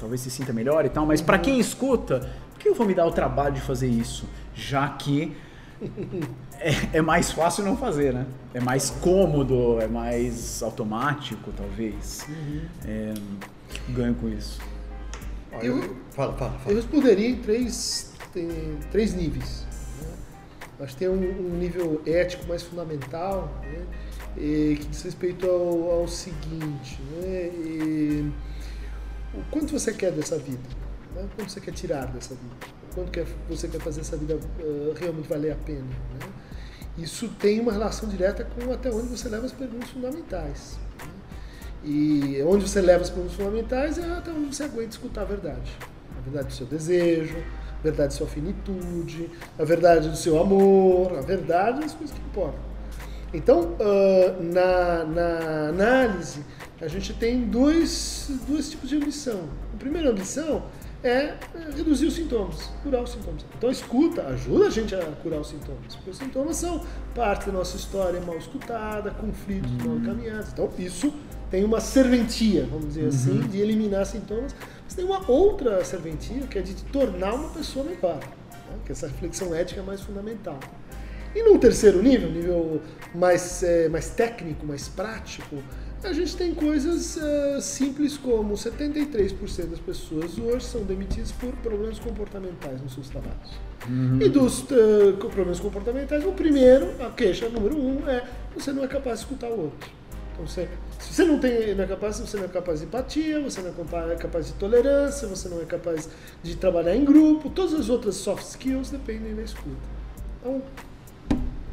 [0.00, 2.94] talvez se sinta melhor e tal, mas pra quem escuta, por que eu vou me
[2.94, 4.26] dar o trabalho de fazer isso?
[4.54, 5.36] Já que
[6.58, 8.24] é, é mais fácil não fazer, né?
[8.54, 12.26] É mais cômodo, é mais automático, talvez.
[12.86, 13.12] É,
[13.90, 14.62] ganho com isso.
[15.52, 16.74] Olha, Eu- Fala, fala, Eu fala.
[16.74, 18.48] responderia em três, tem
[18.90, 19.66] três níveis.
[20.00, 20.08] né?
[20.80, 23.82] Acho que tem um, um nível ético mais fundamental, né?
[24.34, 28.30] Que diz respeito ao, ao seguinte, né?
[29.34, 30.62] O quanto você quer dessa vida?
[31.14, 31.28] Né?
[31.36, 32.54] Quanto você quer tirar dessa vida?
[32.94, 35.82] Quanto quer, você quer fazer essa vida eh, realmente valer a pena?
[35.82, 36.28] né?
[36.96, 40.78] Isso tem uma relação direta com até onde você leva as perguntas fundamentais.
[40.98, 41.12] né?
[41.84, 45.70] E onde você leva as perguntas fundamentais é até onde você aguenta escutar a verdade.
[46.16, 47.36] A verdade do seu desejo,
[47.78, 52.22] a verdade da sua finitude, a verdade do seu amor, a verdade das coisas que
[52.22, 52.67] importam.
[53.32, 56.44] Então, ah, na, na análise,
[56.80, 59.40] a gente tem dois, dois tipos de ambição.
[59.74, 60.62] A primeira ambição
[61.02, 61.36] é eh,
[61.76, 63.44] reduzir os sintomas, curar os sintomas.
[63.56, 67.52] Então, escuta ajuda a gente a curar os sintomas, porque os sintomas são parte da
[67.52, 70.50] nossa história mal escutada, conflitos mal encaminhados.
[70.52, 71.12] Então, isso
[71.50, 76.58] tem uma serventia, vamos dizer assim, de eliminar sintomas, mas tem uma outra serventia que
[76.58, 78.78] é de tornar uma pessoa melhor, né?
[78.84, 80.58] que essa reflexão ética é mais fundamental.
[81.34, 82.80] E no terceiro nível, nível
[83.14, 85.56] mais, eh, mais técnico, mais prático,
[86.02, 91.98] a gente tem coisas eh, simples como 73% das pessoas hoje são demitidas por problemas
[91.98, 93.50] comportamentais nos seus trabalhos.
[94.20, 94.64] E dos
[95.18, 99.24] co- problemas comportamentais, o primeiro, a queixa número um, é você não é capaz de
[99.26, 99.90] escutar o outro.
[100.32, 100.68] Então, você,
[101.00, 103.70] se você não, tem, não é capaz, você não é capaz de empatia, você não
[103.70, 106.08] é é capaz de tolerância, você não é capaz
[106.42, 109.76] de trabalhar em grupo, todas as outras soft skills dependem da escuta.
[110.40, 110.62] Então,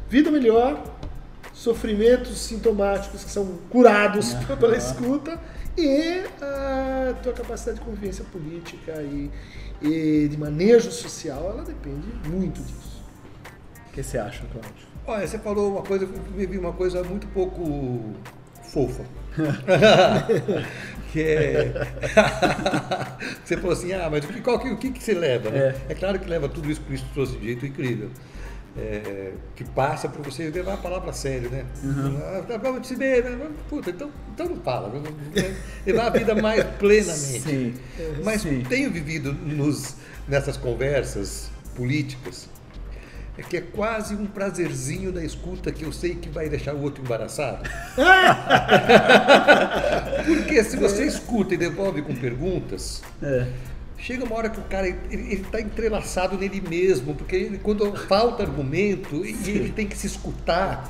[0.08, 0.82] vida melhor,
[1.52, 5.38] sofrimentos sintomáticos que são curados pela escuta
[5.76, 9.30] e a tua capacidade de convivência política e,
[9.82, 13.02] e de manejo social, ela depende muito disso.
[13.88, 14.86] O que você acha, Cláudio?
[15.06, 18.14] Olha, você falou uma coisa, me vi uma coisa muito pouco
[18.64, 19.04] fofa.
[21.12, 21.72] que é.
[23.44, 25.50] você falou assim, ah, mas o que, qual que- o que, que você leva?
[25.50, 25.74] né?
[25.88, 25.92] É.
[25.92, 25.94] É.
[25.94, 28.10] claro que leva tudo isso que Cristo trouxe de jeito incrível.
[28.78, 31.64] É, que passa por você levar a palavra a sério, né?
[32.22, 33.48] Ah, tá, vamos te ver, né?
[33.70, 34.92] Puta, então, então não fala.
[35.86, 37.40] Levar a vida mais plenamente.
[37.40, 37.74] Sim.
[38.22, 38.62] Mas Sim.
[38.68, 39.96] tenho vivido nos,
[40.28, 42.50] nessas conversas políticas
[43.38, 46.82] é que é quase um prazerzinho da escuta que eu sei que vai deixar o
[46.82, 47.68] outro embaraçado.
[50.24, 53.46] Porque se você escuta e devolve com perguntas, É.
[54.06, 58.44] chega uma hora que o cara ele está entrelaçado nele mesmo, porque ele, quando falta
[58.44, 60.88] argumento e ele tem que se escutar,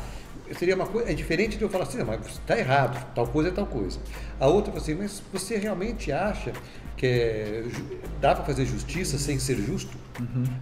[0.58, 1.10] seria uma coisa.
[1.10, 3.98] É diferente de eu falar assim, mas está errado, tal coisa é tal coisa.
[4.38, 6.52] A outra assim, mas você realmente acha
[6.96, 7.62] que é,
[8.20, 9.96] dá para fazer justiça sem ser justo?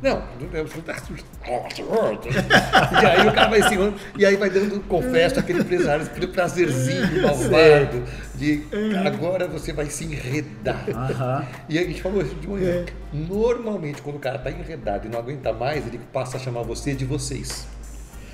[0.03, 1.27] Não, não é justo.
[1.45, 7.23] E aí o cara vai assim, e aí vai dando, confesso, aquele empresário, aquele prazerzinho
[7.23, 8.03] malvado,
[8.35, 8.65] de
[9.07, 10.85] agora você vai se enredar.
[10.89, 11.47] Aham.
[11.69, 12.85] E a gente falou isso de manhã.
[13.13, 16.95] Normalmente, quando o cara tá enredado e não aguenta mais, ele passa a chamar você
[16.95, 17.67] de vocês.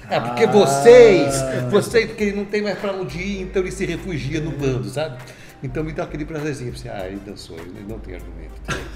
[0.08, 1.34] É, porque vocês,
[1.70, 4.88] vocês, porque ele não tem mais pra onde ir, então ele se refugia no bando,
[4.88, 5.18] sabe?
[5.62, 8.50] Então me dá aquele prazerzinho, assim, ah, ele dançou, ele não tem argumento.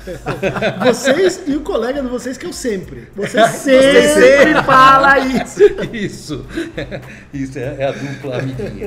[0.85, 3.09] Vocês e o colega de vocês que eu sempre.
[3.17, 5.61] Você sempre fala isso.
[5.93, 6.47] Isso,
[7.33, 8.87] isso é, é a dupla amiguinha.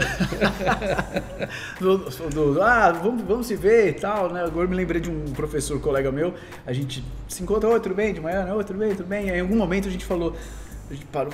[1.80, 1.98] do,
[2.30, 4.44] do- ah, vamos, vamos se ver e tal, né?
[4.44, 6.34] Agora eu me lembrei de um professor, colega meu,
[6.66, 8.13] a gente se encontra, oi, tudo bem?
[8.13, 8.54] De manhã, né?
[8.54, 9.30] Oi, tudo bem, tudo bem?
[9.30, 10.36] Aí, em algum momento a gente falou,
[10.90, 11.34] a gente parou,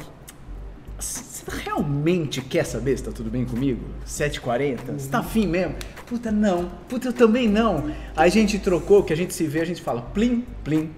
[1.04, 3.82] você realmente quer saber se tá tudo bem comigo?
[4.08, 4.80] 7h40?
[4.98, 5.76] Você tá afim mesmo?
[6.06, 6.72] Puta, não.
[6.88, 7.92] Puta, eu também não.
[8.16, 10.90] A gente trocou, que a gente se vê, a gente fala plim, plim.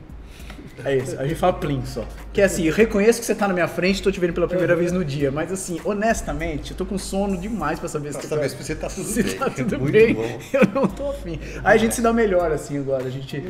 [0.84, 2.04] É isso, a gente fala plim só.
[2.34, 4.48] Que é assim, eu reconheço que você tá na minha frente, tô te vendo pela
[4.48, 8.20] primeira vez no dia, mas assim, honestamente, eu tô com sono demais pra saber se,
[8.20, 9.36] Pra você saber se você tá tudo se bem.
[9.38, 10.14] tá tudo Muito bem.
[10.14, 10.40] bom.
[10.54, 11.40] Eu não tô afim.
[11.64, 13.06] Aí a gente se dá melhor assim agora.
[13.06, 13.42] A gente.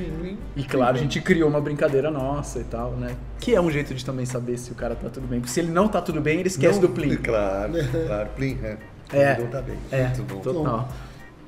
[0.55, 3.15] E claro, a gente criou uma brincadeira nossa e tal, né?
[3.39, 5.39] Que é um jeito de também saber se o cara tá tudo bem.
[5.39, 7.15] Porque se ele não tá tudo bem, ele esquece Não, do Plim.
[7.17, 7.73] Claro,
[8.05, 8.77] claro, Plim, é.
[9.11, 9.37] É.
[9.39, 9.77] Não tá bem.
[9.91, 10.39] É, Muito bom.
[10.41, 10.89] total.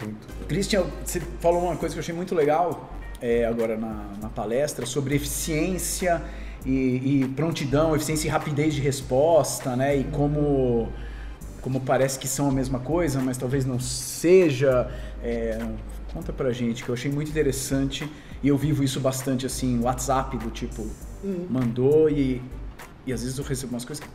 [0.01, 0.45] Muito bom.
[0.47, 2.89] Christian, você falou uma coisa que eu achei muito legal
[3.21, 6.21] é, agora na, na palestra sobre eficiência
[6.65, 9.95] e, e prontidão, eficiência e rapidez de resposta, né?
[9.95, 10.89] E como,
[11.61, 14.89] como parece que são a mesma coisa, mas talvez não seja.
[15.23, 15.57] É,
[16.13, 18.09] conta pra gente, que eu achei muito interessante
[18.41, 20.87] e eu vivo isso bastante assim, WhatsApp do tipo,
[21.49, 22.41] mandou e,
[23.05, 24.09] e às vezes eu recebo umas coisas que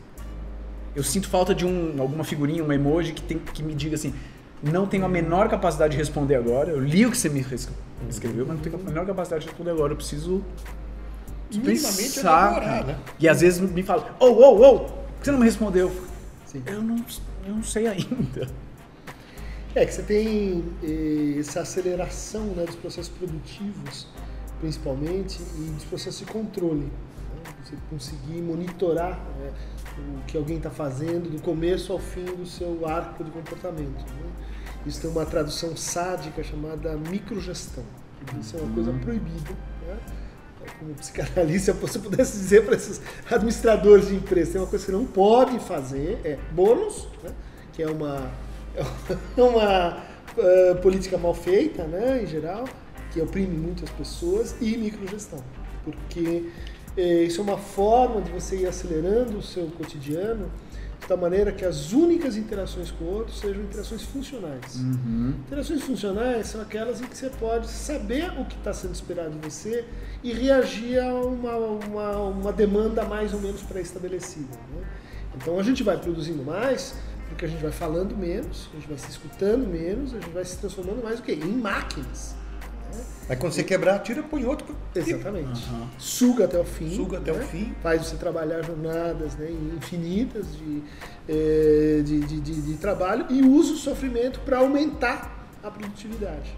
[0.95, 4.13] eu sinto falta de um, alguma figurinha, um emoji que, tem, que me diga assim:
[4.61, 6.71] não tenho a menor capacidade de responder agora.
[6.71, 7.41] Eu li o que você me
[8.09, 9.93] escreveu, mas não tenho a menor capacidade de responder agora.
[9.93, 10.43] Eu preciso
[11.51, 12.51] Minimamente pensar.
[12.51, 12.99] elaborar, né?
[13.19, 15.91] E às vezes me fala: ô, ô, ô, por que você não me respondeu?
[16.67, 16.97] Eu não,
[17.45, 18.47] eu não sei ainda.
[19.75, 24.07] É que você tem eh, essa aceleração né, dos processos produtivos,
[24.59, 26.81] principalmente, e dos processos de controle.
[26.85, 27.51] né?
[27.63, 29.51] Você conseguir monitorar né,
[29.97, 33.97] o que alguém está fazendo do começo ao fim do seu arco de comportamento.
[34.13, 34.29] né?
[34.85, 37.83] Isso tem uma tradução sádica chamada microgestão.
[38.39, 39.51] Isso é uma coisa proibida.
[39.87, 39.97] né?
[40.79, 44.91] Como psicanalista, se você pudesse dizer para esses administradores de empresa, tem uma coisa que
[44.91, 47.31] não pode fazer, é bônus, né?
[47.73, 48.31] que é uma,
[49.37, 50.03] é uma
[50.35, 52.65] eh, política mal feita, né, em geral,
[53.11, 55.43] que oprime muitas pessoas, e microgestão.
[55.83, 56.49] Porque
[56.97, 60.49] eh, isso é uma forma de você ir acelerando o seu cotidiano
[61.07, 64.75] tal maneira que as únicas interações com o outro sejam interações funcionais.
[65.45, 69.49] Interações funcionais são aquelas em que você pode saber o que está sendo esperado de
[69.49, 69.85] você
[70.23, 74.57] e reagir a uma, uma, uma demanda mais ou menos pré-estabelecida.
[74.73, 74.85] né?
[75.35, 76.95] Então a gente vai produzindo mais
[77.29, 80.45] porque a gente vai falando menos, a gente vai se escutando menos, a gente vai
[80.45, 81.33] se transformando mais o quê?
[81.33, 82.35] Em máquinas.
[83.29, 84.75] Aí quando você quebrar, tira, põe outro.
[84.93, 85.61] Exatamente.
[85.97, 86.95] Suga até o fim.
[86.95, 87.45] Suga até o né?
[87.45, 87.73] fim.
[87.81, 90.83] Faz você trabalhar jornadas né, infinitas de,
[91.29, 96.53] eh, de, de, de- de trabalho e usa o sofrimento para aumentar a produtividade.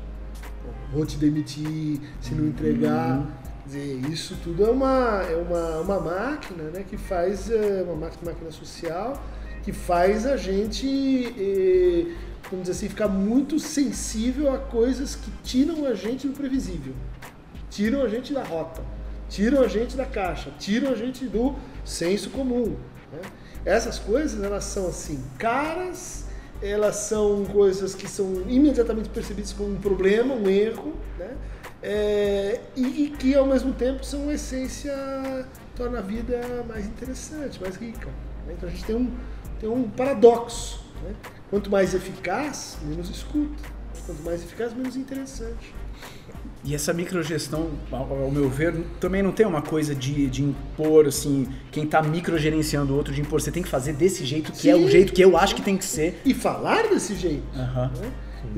[0.92, 3.26] Vou te demitir se não entregar.
[3.64, 7.96] Quer dizer, isso tudo é uma, é uma, uma máquina né, que faz, eh, uma
[7.96, 9.22] máquina, máquina social,
[9.64, 10.88] que faz a gente,
[11.38, 12.16] eh,
[12.50, 16.94] vamos dizer assim, ficar muito sensível a coisas que tiram a gente do previsível
[17.76, 18.82] tiram a gente da rota,
[19.28, 22.78] tiram a gente da caixa, tiram a gente do senso comum.
[23.12, 23.20] né?
[23.66, 26.24] Essas coisas elas são assim caras,
[26.62, 31.36] elas são coisas que são imediatamente percebidas como um problema, um erro, né?
[31.84, 34.96] É, e, e que ao mesmo tempo são essência
[35.76, 38.08] torna a vida mais interessante, mais rica.
[38.48, 38.54] né?
[38.58, 39.12] Então a gente tem um
[39.60, 40.82] tem um paradoxo.
[41.04, 41.14] né?
[41.56, 43.64] Quanto mais eficaz, menos escuta.
[44.06, 45.74] Quanto mais eficaz, menos interessante.
[46.66, 51.48] E essa microgestão, ao, meu ver, também não tem uma coisa de, de impor, assim,
[51.72, 54.76] quem tá microgerenciando o outro, de impor, você tem que fazer desse jeito, que é
[54.76, 54.90] o Sim.
[54.90, 56.20] jeito que eu acho que tem que ser.
[56.26, 57.46] e falar desse jeito.
[57.56, 57.90] Aham.
[58.02, 58.12] né?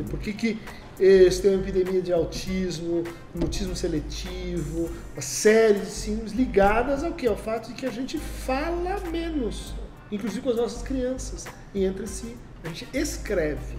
[0.10, 0.60] Por que, que
[1.00, 3.04] eh, você tem uma epidemia de autismo,
[3.36, 7.28] mutismo seletivo, uma série de síndromes ligadas ao que?
[7.28, 9.76] Ao fato de que a gente fala menos,
[10.12, 12.36] inclusive com as nossas crianças, e entre si.
[12.64, 13.78] A gente escreve.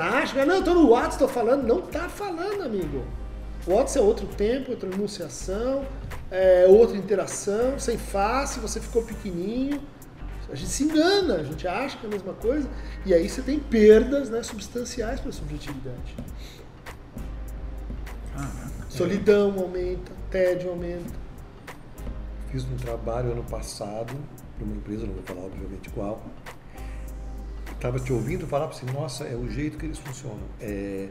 [0.00, 1.66] Acham que, não, eu tô no WhatsApp, estou falando.
[1.66, 3.04] Não tá falando, amigo.
[3.66, 5.86] O WhatsApp é outro tempo, outra enunciação,
[6.30, 9.80] é outra interação, sem face, você ficou pequenininho.
[10.50, 12.68] A gente se engana, a gente acha que é a mesma coisa,
[13.06, 16.16] e aí você tem perdas né, substanciais para a subjetividade.
[18.88, 21.22] Solidão aumenta, tédio aumenta.
[22.50, 24.14] Fiz um trabalho ano passado
[24.56, 26.22] para uma empresa, não vou falar obviamente qual.
[27.82, 30.38] Estava te ouvindo falar assim, nossa, é o jeito que eles funcionam.
[30.60, 31.08] É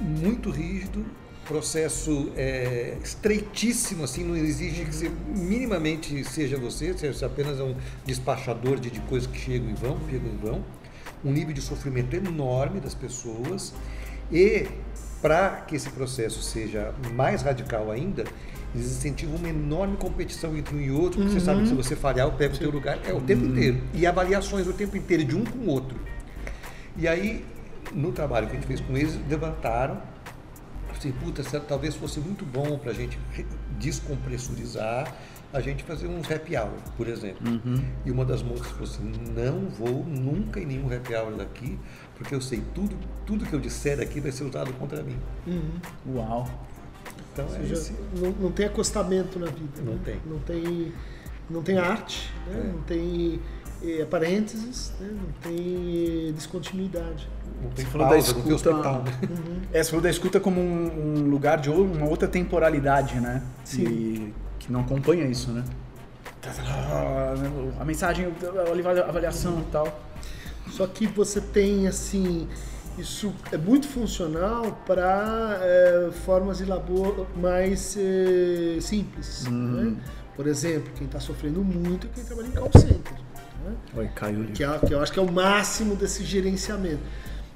[0.00, 1.04] muito rígido,
[1.46, 7.74] processo é, estreitíssimo, assim, não exige que você minimamente seja você, seja apenas um
[8.06, 10.64] despachador de, de coisas que chegam e vão, chegam e vão.
[11.22, 13.74] Um nível de sofrimento enorme das pessoas
[14.32, 14.66] e
[15.20, 18.24] para que esse processo seja mais radical ainda,
[18.74, 21.96] eles incentivam uma enorme competição entre um e outro, porque você sabe que se você
[21.96, 23.80] falhar, eu pego o teu lugar, é o tempo inteiro.
[23.92, 25.98] E avaliações o tempo inteiro, de um com o outro.
[26.96, 27.44] E aí,
[27.92, 30.00] no trabalho que a gente fez com eles, levantaram,
[30.96, 33.18] assim, puta, talvez fosse muito bom para a gente
[33.78, 35.14] descompressurizar,
[35.52, 37.44] a gente fazer uns happy hour, por exemplo.
[38.04, 41.76] E uma das moças falou assim, não vou nunca em nenhum happy hour daqui,
[42.16, 42.94] porque eu sei tudo,
[43.26, 45.16] tudo que eu disser aqui vai ser usado contra mim.
[46.06, 46.48] Uau.
[47.32, 47.92] Então Ou é seja, esse.
[48.16, 49.82] não, não tem acostamento na vida.
[49.84, 50.00] Não né?
[50.04, 50.16] tem.
[50.26, 50.92] Não tem,
[51.48, 52.60] não tem arte, né?
[52.60, 52.72] É.
[52.72, 53.40] não tem
[53.82, 55.08] eh, parênteses, né?
[55.12, 57.28] não tem eh, descontinuidade.
[57.62, 59.02] Não tem Você falou da escuta- hospital.
[59.04, 59.12] né?
[59.72, 63.42] É, você falou da escuta como um, um lugar de ou- uma outra temporalidade, né?
[63.64, 63.82] Sim.
[63.82, 65.64] E que não acompanha isso, né?
[67.78, 70.00] A mensagem, a avaliação e tal.
[70.70, 72.48] Só que você tem assim,
[73.00, 79.46] isso é muito funcional para eh, formas de labor mais eh, simples.
[79.48, 79.96] né?
[80.36, 83.12] Por exemplo, quem está sofrendo muito é quem trabalha em call center.
[83.64, 83.74] né?
[83.96, 87.00] Oi, caiu que, é, que eu acho que é o máximo desse gerenciamento.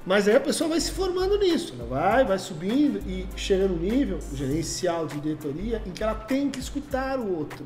[0.05, 3.75] Mas aí a pessoa vai se formando nisso, ela vai, vai subindo e chega no
[3.75, 7.65] nível gerencial de diretoria em que ela tem que escutar o outro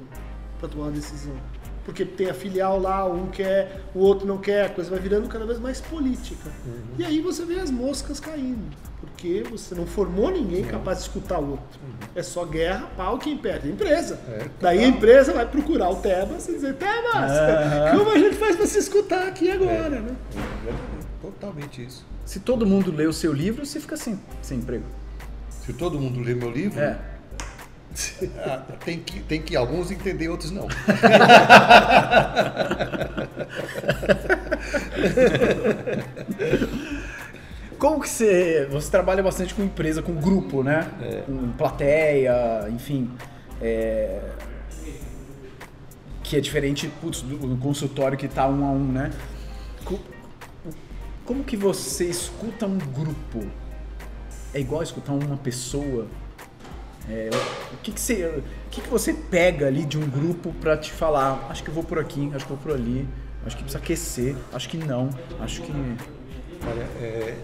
[0.58, 1.36] para tomar uma decisão.
[1.90, 5.28] Porque tem a filial lá, um quer, o outro não quer, a coisa vai virando
[5.28, 6.52] cada vez mais política.
[7.00, 8.62] E aí você vê as moscas caindo,
[9.02, 11.80] porque você não formou ninguém capaz de escutar o outro.
[12.14, 13.70] É só guerra, pau, quem perde?
[13.70, 14.20] A empresa.
[14.28, 17.98] É, Daí a empresa vai procurar o Tebas e dizer, Tebas, Aham.
[17.98, 20.16] como a gente faz para se escutar aqui agora, né?
[21.20, 22.06] Totalmente isso.
[22.24, 24.86] Se todo mundo lê o seu livro, você fica sem, sem emprego.
[25.50, 27.00] Se todo mundo lê meu livro, É.
[28.46, 30.68] ah, tem, que, tem que alguns entender, outros não.
[37.78, 38.68] Como que você.
[38.72, 40.88] Você trabalha bastante com empresa, com grupo, né?
[41.26, 43.10] Com plateia, enfim.
[43.62, 44.20] é,
[46.24, 49.12] Que é diferente putz, do consultório que tá um a um, né?
[49.86, 50.00] Co-
[51.26, 53.46] Como que você escuta um grupo?
[54.54, 56.08] É igual escutar uma pessoa?
[57.10, 57.30] É,
[57.74, 60.92] o que, que, você, o que, que você pega ali de um grupo pra te
[60.92, 61.48] falar?
[61.50, 63.08] Acho que eu vou por aqui, acho que eu vou por ali,
[63.46, 65.72] acho que precisa aquecer, acho que não, acho que.
[65.72, 67.36] Olha, é,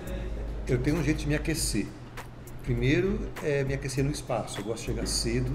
[0.67, 1.88] eu tenho um jeito de me aquecer.
[2.63, 4.60] Primeiro é me aquecer no espaço.
[4.60, 5.51] Eu gosto de chegar cedo.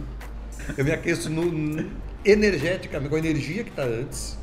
[0.77, 1.90] Eu me aqueço no,
[2.25, 4.38] energeticamente, com a energia que está antes.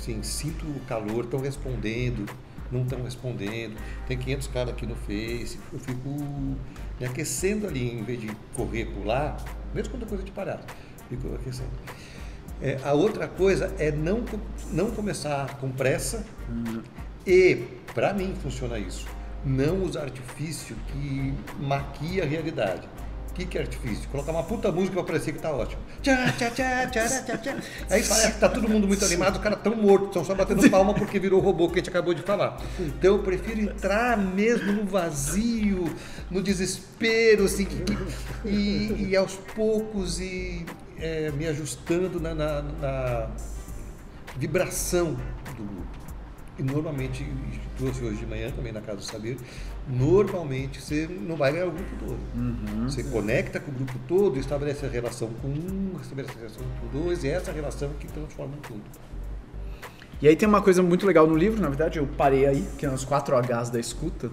[0.00, 2.26] Sim, sinto o calor, estão respondendo,
[2.70, 3.76] não estão respondendo.
[4.06, 5.58] Tem 500 caras aqui no Face.
[5.72, 6.56] Eu fico
[6.98, 9.36] me aquecendo ali, em vez de correr, pular,
[9.74, 10.60] mesmo quando é coisa de parar.
[11.08, 11.70] Fico aquecendo.
[12.60, 14.24] É, a outra coisa é não,
[14.72, 16.24] não começar com pressa
[17.26, 19.06] e, para mim, funciona isso.
[19.44, 22.88] Não usar artifício que maquia a realidade.
[23.36, 24.08] O que, que é artifício?
[24.08, 25.82] Colocar uma puta música pra parecer que tá ótimo.
[26.00, 27.56] Tchá, tchá, tchá, tchá, tchá, tchá.
[27.90, 30.70] Aí parece que tá todo mundo muito animado, os caras tão mortos, estão só batendo
[30.70, 32.56] palma porque virou o robô que a gente acabou de falar.
[32.80, 35.84] Então eu prefiro entrar mesmo no vazio,
[36.30, 37.84] no desespero, assim, que-
[38.48, 40.64] e, e aos poucos e
[40.98, 43.28] é, me ajustando na- na- na
[44.38, 45.14] vibração
[45.56, 45.86] do grupo.
[46.58, 47.26] E normalmente,
[47.76, 49.36] trouxe hoje de manhã também na casa do Saber,
[49.88, 52.18] normalmente você não vai ganhar o grupo todo.
[52.84, 56.98] Você conecta com o grupo todo, estabelece a relação com um, estabelece a relação com
[56.98, 58.82] dois, e é essa relação que transforma tudo.
[60.20, 62.86] E aí tem uma coisa muito legal no livro, na verdade, eu parei aí, que
[62.86, 64.30] é os 4 Hs da escuta.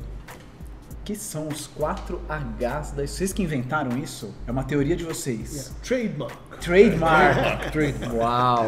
[1.04, 4.34] Que são os 4 Hs da Vocês que inventaram isso?
[4.48, 5.74] É uma teoria de vocês.
[5.84, 6.38] Trademark.
[6.62, 7.72] Trademark.
[7.74, 8.16] Trademark.
[8.16, 8.68] Uau.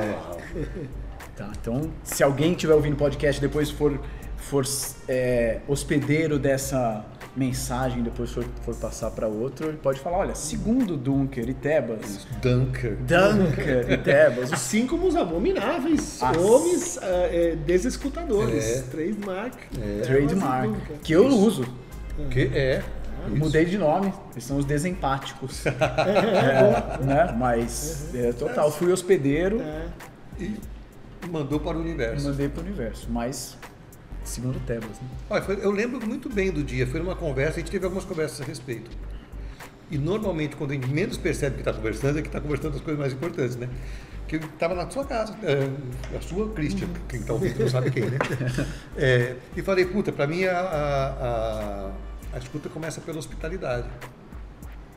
[1.35, 3.99] Tá, então, se alguém estiver ouvindo o podcast e depois for,
[4.49, 4.63] for
[5.07, 7.03] é, hospedeiro dessa
[7.35, 12.25] mensagem, depois for, for passar para outro, ele pode falar, olha, segundo Dunker e Tebas,
[12.41, 12.95] Dunker.
[12.97, 18.63] Dunker e Tebas, os Assim como os abomináveis Ah, homens ah, é, desescutadores.
[18.63, 18.81] É.
[18.83, 19.57] Trademark.
[20.03, 20.93] trademark, Nunca.
[21.03, 21.65] que eu uso.
[22.29, 22.83] Que é.
[23.27, 25.63] Eu Mudei de nome, eles são os desempáticos.
[25.75, 27.35] É, né?
[27.37, 29.59] Mas, é, total, fui hospedeiro.
[29.61, 29.87] É.
[30.39, 30.55] E,
[31.29, 32.27] mandou para o universo.
[32.27, 33.57] Mandei para o universo, mas
[34.29, 34.99] segundo Tebas.
[34.99, 35.07] Né?
[35.29, 36.85] Olha, foi, eu lembro muito bem do dia.
[36.87, 38.89] Foi numa conversa, a gente teve algumas conversas a respeito.
[39.89, 42.81] E normalmente, quando a gente menos percebe que está conversando, é que está conversando das
[42.81, 43.69] coisas mais importantes, né?
[44.27, 48.05] Que estava na sua casa, é, a sua Christian, quem está ouvindo não sabe quem,
[48.05, 48.17] né?
[48.97, 51.91] É, e falei, puta, para mim a, a, a,
[52.33, 53.87] a escuta começa pela hospitalidade.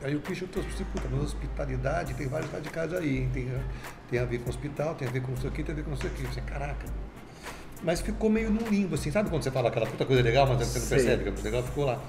[0.01, 3.29] Aí o Christian trouxe assim, puta, mas hospitalidade tem vários radicais aí, hein?
[3.31, 3.51] tem,
[4.09, 5.93] tem a ver com hospital, tem a ver com isso aqui, tem a ver com
[5.93, 6.23] isso aqui.
[6.23, 6.85] Você, caraca.
[7.83, 10.67] Mas ficou meio num limbo, assim, sabe quando você fala aquela puta coisa legal, mas
[10.67, 11.99] você não percebe que é legal, ficou lá.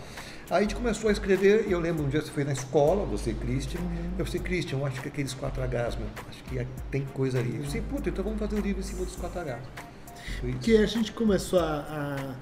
[0.50, 3.04] Aí a gente começou a escrever, e eu lembro um dia você foi na escola,
[3.06, 3.80] você e Christian,
[4.18, 7.56] eu falei, Christian, eu acho que aqueles 4Hs, meu, acho que tem coisa ali.
[7.58, 9.58] Eu falei, puta, então vamos fazer um livro em cima dos 4Hs.
[10.40, 10.58] Foi isso.
[10.58, 12.34] que a gente começou a,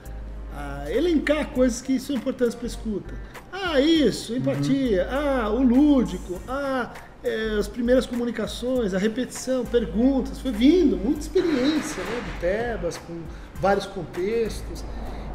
[0.55, 3.15] a- a elencar coisas que são importantes para escuta.
[3.53, 6.91] Ah, isso, empatia, ah, o lúdico, ah,
[7.25, 13.21] é, as primeiras comunicações, a repetição, perguntas, foi vindo, muita experiência né, do Tebas, com
[13.61, 14.85] vários contextos.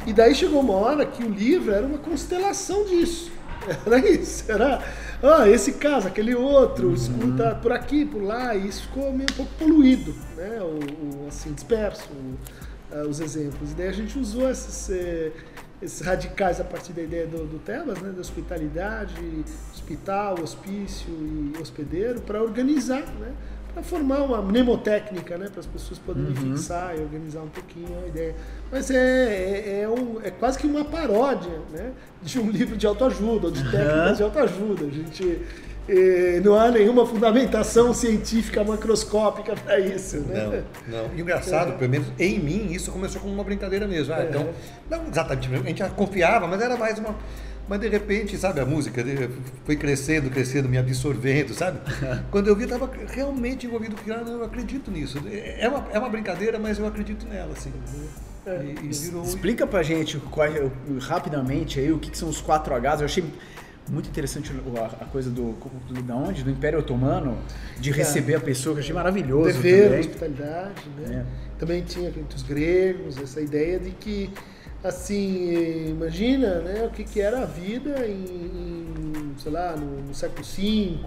[0.06, 3.32] E daí chegou uma hora que o livro era uma constelação disso.
[3.86, 4.82] Era isso, era
[5.22, 9.34] ah, esse caso, aquele outro, escuta por aqui, por lá, e isso ficou meio um
[9.36, 10.58] pouco poluído, né?
[10.60, 12.34] O, o, assim, disperso, o-
[12.92, 13.70] ah, os exemplos.
[13.70, 15.32] E daí a gente usou esses, eh,
[15.84, 18.10] esses radicais a partir da ideia do, do Tebas, né?
[18.10, 19.14] Da hospitalidade,
[19.72, 23.32] hospital, hospício e hospedeiro, para organizar, né?
[23.72, 25.48] Para formar uma mnemotécnica, né?
[25.50, 28.34] Para as pessoas poderem fixar e organizar um pouquinho a ideia.
[28.70, 31.92] Mas é, é, é, um- é quase que uma paródia, né?
[32.22, 34.84] De um livro de autoajuda, ou de técnicas de autoajuda.
[34.86, 35.40] A gente
[36.42, 40.64] não há nenhuma fundamentação científica macroscópica para isso, né?
[40.88, 41.14] Não, não.
[41.14, 44.14] E engraçado, pelo menos em mim, isso começou como uma brincadeira mesmo.
[44.14, 44.48] Ah, então,
[44.90, 47.14] não exatamente, a gente já confiava, mas era mais uma.
[47.66, 49.02] Mas de repente, sabe, a música
[49.64, 51.78] foi crescendo, crescendo, me absorvendo, sabe?
[52.30, 55.18] Quando eu vi, eu estava realmente envolvido com aquilo, eu acredito nisso.
[55.32, 57.72] É uma, é uma brincadeira, mas eu acredito nela, assim.
[58.46, 59.22] E, e virou.
[59.24, 60.70] Explica pra gente qual é-
[61.00, 62.98] rapidamente aí o que, que são os 4Hs.
[63.00, 63.24] Eu achei
[63.90, 64.50] muito interessante
[65.00, 65.52] a, coisa do,
[65.88, 66.42] do da onde?
[66.42, 67.38] Do Império Otomano,
[67.78, 70.00] de receber a pessoa, que eu achei maravilhoso Dever, também.
[70.00, 71.26] hospitalidade, né?
[71.26, 71.58] É.
[71.58, 74.30] Também tinha entre os gregos essa ideia de que,
[74.82, 80.14] assim, imagina né, o que, que era a vida em, em, sei lá, no, no
[80.14, 80.98] século V,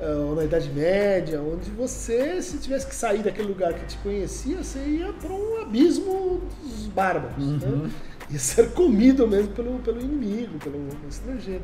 [0.00, 3.98] ah, ou na Idade Média, onde você, se tivesse que sair daquele lugar que te
[3.98, 7.90] conhecia, você ia para um abismo dos bárbaros, né?
[8.30, 11.62] Ia ser comido mesmo pelo, pelo inimigo, pelo estrangeiro.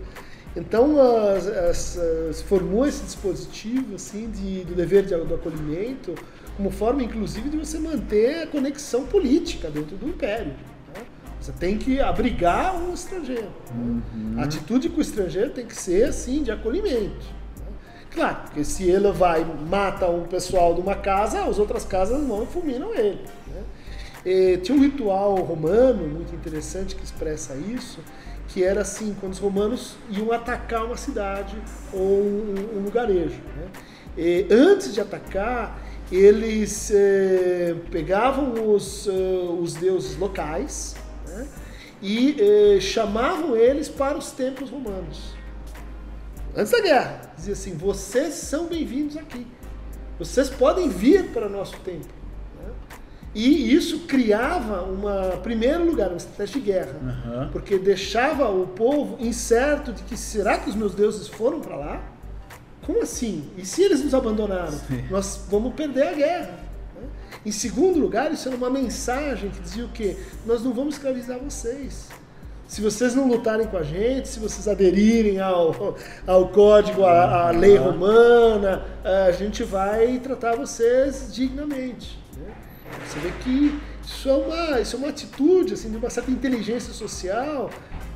[0.57, 6.15] Então, as, as, as- formou esse dispositivo assim de, do dever de, do acolhimento
[6.57, 10.53] como forma, inclusive, de você manter a conexão política dentro do império.
[10.95, 11.03] né?
[11.41, 13.49] Você tem que abrigar um estrangeiro.
[13.75, 14.41] né?
[14.41, 17.27] A atitude com o estrangeiro tem que ser assim de acolhimento.
[17.59, 17.67] né?
[18.13, 22.25] Claro, porque se ele vai e mata um pessoal de uma casa, as outras casas
[22.25, 23.19] vão e fulminam ele.
[23.49, 23.63] né?
[24.25, 27.99] E tinha um ritual romano muito interessante que expressa isso,
[28.55, 31.61] que era assim, quando os romanos iam atacar uma cidade
[31.93, 33.41] ou um, um lugarejo.
[33.57, 33.67] né?
[34.17, 35.77] E antes de atacar,
[36.13, 39.11] eles eh, pegavam os, eh,
[39.61, 40.95] os deuses locais
[41.27, 41.49] né?
[42.01, 45.35] e eh, chamavam eles para os templos romanos.
[46.55, 49.45] Antes da guerra, dizia assim: vocês são bem-vindos aqui.
[50.17, 52.24] Vocês podem vir para nosso templo.
[53.35, 57.49] E isso criava uma, primeiro lugar, uma estratégia de guerra, Aham.
[57.51, 62.03] porque deixava o povo incerto de que será que os meus deuses foram para lá?
[62.87, 63.45] Como assim?
[63.59, 64.79] E se eles nos abandonaram?
[65.11, 66.51] Nós vamos perder a guerra.
[66.95, 67.09] né?
[67.45, 70.17] Em segundo lugar, isso era uma mensagem que dizia o quê?
[70.47, 72.09] Nós não vamos escravizar vocês.
[72.69, 77.51] Se vocês não lutarem com a gente, se vocês aderirem ao, ao código, à, à
[77.51, 82.19] lei romana, a gente vai tratar vocês dignamente.
[83.07, 86.93] Você vê que isso é uma, isso é uma atitude assim, de uma certa inteligência
[86.93, 87.71] social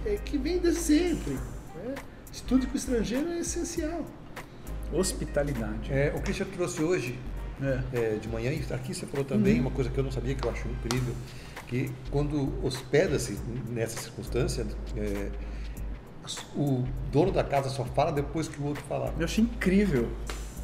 [0.05, 1.33] é, que vem desde sempre.
[1.33, 1.95] Né?
[2.33, 4.05] Estudo com o estrangeiro é essencial.
[4.93, 5.93] Hospitalidade.
[5.93, 7.19] É, o Christian trouxe hoje,
[7.63, 7.81] É.
[7.93, 10.47] é, de manhã, e aqui você falou também uma coisa que eu não sabia, que
[10.47, 11.15] eu acho incrível,
[11.67, 13.39] que quando hospeda-se
[13.69, 14.67] nessa circunstância,
[14.97, 15.31] é,
[16.55, 19.13] o dono da casa só fala depois que o outro falar.
[19.19, 20.09] Eu achei incrível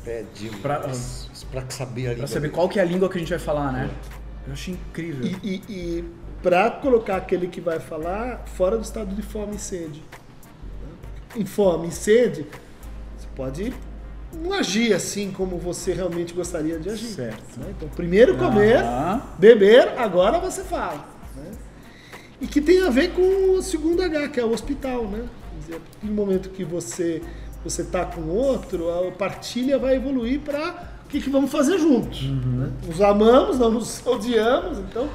[0.06, 0.60] É demais.
[0.60, 3.30] Pra- Pra, saber a língua pra saber qual que é a língua que a gente
[3.30, 3.90] vai falar, né?
[4.46, 5.24] Eu achei incrível.
[5.24, 6.04] E, e, e
[6.42, 10.02] para colocar aquele que vai falar fora do estado de fome e sede.
[11.36, 12.46] Em fome e sede,
[13.16, 13.72] você pode
[14.32, 17.06] não agir assim como você realmente gostaria de agir.
[17.06, 17.58] Certo.
[17.60, 17.66] né?
[17.76, 19.22] Então, primeiro comer, Aham.
[19.38, 21.06] beber, agora você fala.
[21.36, 21.50] né?
[22.40, 25.06] E que tem a ver com o segundo H, que é o hospital.
[25.08, 25.24] Né?
[25.52, 27.22] Quer dizer, no momento que você
[27.64, 32.22] você está com outro, a partilha vai evoluir para o que, que vamos fazer juntos.
[32.22, 32.70] Né?
[32.86, 35.08] Nos amamos, não nos odiamos, então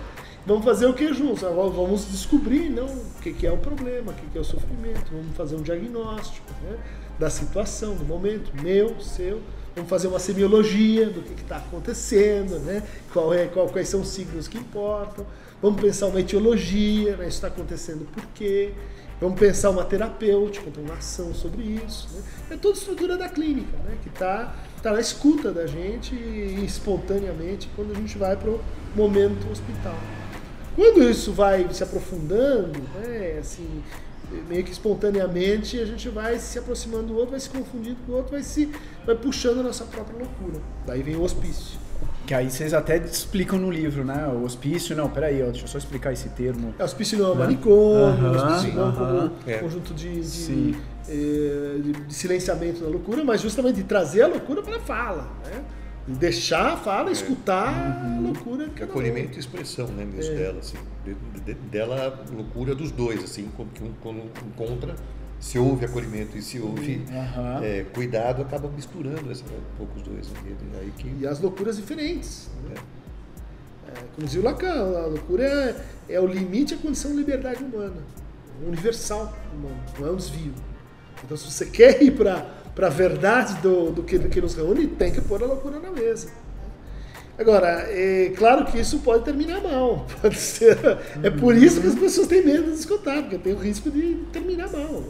[0.46, 1.42] vamos fazer o que juntos?
[1.42, 5.12] Vamos descobrir não, o que, que é o problema, o que, que é o sofrimento,
[5.12, 6.78] vamos fazer um diagnóstico né?
[7.20, 9.42] da situação, do momento, meu, seu.
[9.76, 12.84] Vamos fazer uma semiologia do que está acontecendo, né?
[13.14, 15.26] Qual é, qual, quais são os signos que importam.
[15.62, 17.28] Vamos pensar uma etiologia, né?
[17.28, 18.74] isso está acontecendo por quê?
[19.20, 22.08] Vamos pensar uma terapêutica, então uma ação sobre isso.
[22.14, 22.22] Né?
[22.52, 23.98] É toda a estrutura da clínica, né?
[24.02, 26.16] que está tá na escuta da gente
[26.64, 28.62] espontaneamente quando a gente vai para o
[28.96, 29.98] momento hospital.
[30.74, 33.38] Quando isso vai se aprofundando, né?
[33.40, 33.84] assim,
[34.48, 38.16] meio que espontaneamente a gente vai se aproximando do outro, vai se confundindo com o
[38.16, 38.72] outro, vai se
[39.06, 40.62] vai puxando a nossa própria loucura.
[40.86, 41.78] Daí vem o hospício.
[42.30, 44.28] Que aí vocês até explicam no livro, né?
[44.28, 46.76] O hospício, não, peraí, ó, deixa eu só explicar esse termo.
[46.78, 49.32] É, hospício não é um manicômio, o hospício não é como aham.
[49.48, 49.58] É.
[49.58, 50.76] conjunto de, de,
[51.10, 55.28] eh, de- de silenciamento da loucura, mas justamente de trazer a loucura para a fala,
[55.44, 55.64] né?
[56.08, 60.78] De deixar a fala, escutar a loucura que acolhimento e expressão, né, mesmo dela, assim,
[61.04, 64.94] de- de- dela loucura dos dois, assim, quando, que um- quando encontra,
[65.40, 67.64] se houve acolhimento e se houve Aham.
[67.64, 71.40] é, cuidado, acaba misturando essa, um pouco os dois, né, e aí que E as
[71.40, 72.50] loucuras diferentes.
[72.68, 72.76] Né?
[73.88, 75.76] É, como dizia o Lacan, a loucura é,
[76.16, 78.04] é o limite à condição de liberdade humana,
[78.62, 80.54] um universal humano, não é um desvio.
[81.24, 82.46] Então, se você quer ir para
[82.82, 85.92] a verdade do, do, que, do que nos reúne, tem que pôr a loucura na
[85.92, 86.30] mesa.
[87.38, 90.06] Agora, é claro que isso pode terminar mal.
[90.22, 90.78] Pode ser.
[91.24, 94.16] É por isso que as pessoas têm medo de escutar, porque tem o risco de
[94.34, 95.02] terminar mal.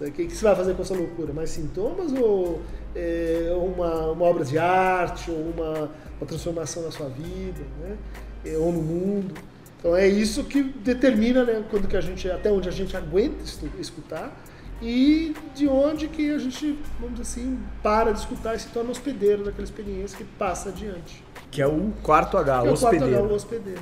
[0.00, 1.32] É, O que, que você vai fazer com essa loucura?
[1.32, 2.62] Mais sintomas ou
[2.94, 7.96] é, uma, uma obra de arte, ou uma, uma transformação na sua vida, né?
[8.44, 9.34] É, ou no mundo?
[9.78, 13.44] Então é isso que determina né, quando que a gente, até onde a gente aguenta
[13.78, 14.36] escutar
[14.82, 18.90] e de onde que a gente, vamos dizer assim, para de escutar e se torna
[18.90, 21.22] hospedeiro daquela experiência que passa adiante.
[21.50, 23.24] Que é o quarto H, Que o é o quarto hospedeiro.
[23.24, 23.80] H, o hospedeiro.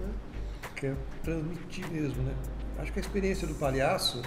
[0.00, 0.08] né?
[0.74, 2.34] quer transmitir mesmo, né?
[2.78, 4.22] Acho que a experiência do palhaço,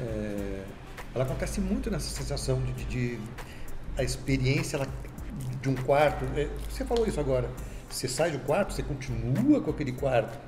[0.00, 0.62] é,
[1.14, 3.18] ela acontece muito nessa sensação de, de- de-
[3.98, 4.86] a experiência ela,
[5.60, 6.24] de um quarto.
[6.36, 7.48] é, você falou isso agora.
[7.90, 10.38] Você sai do quarto, você continua com aquele quarto.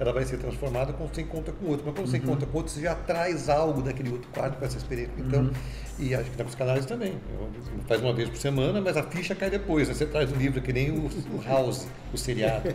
[0.00, 1.84] Ela vai ser transformada quando você encontra com outro.
[1.84, 4.76] Mas quando você encontra com outro, você já traz algo daquele outro quarto com essa
[4.78, 5.12] experiência.
[5.18, 5.50] Então,
[5.98, 7.14] e acho que na psicanálise também.
[7.34, 7.50] Eu-
[7.88, 9.88] Faz uma vez por semana, mas a ficha cai depois.
[9.88, 9.94] né?
[9.94, 12.68] Você traz o livro, que nem o, o House, o seriado.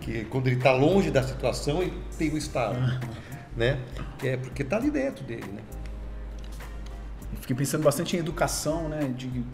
[0.00, 2.76] Que quando ele está longe da situação, ele tem o estado.
[3.56, 3.78] Né?
[4.22, 5.46] É porque está ali dentro dele.
[5.52, 5.62] Né?
[7.40, 9.12] Fiquei pensando bastante em educação, né?
[9.16, 9.44] De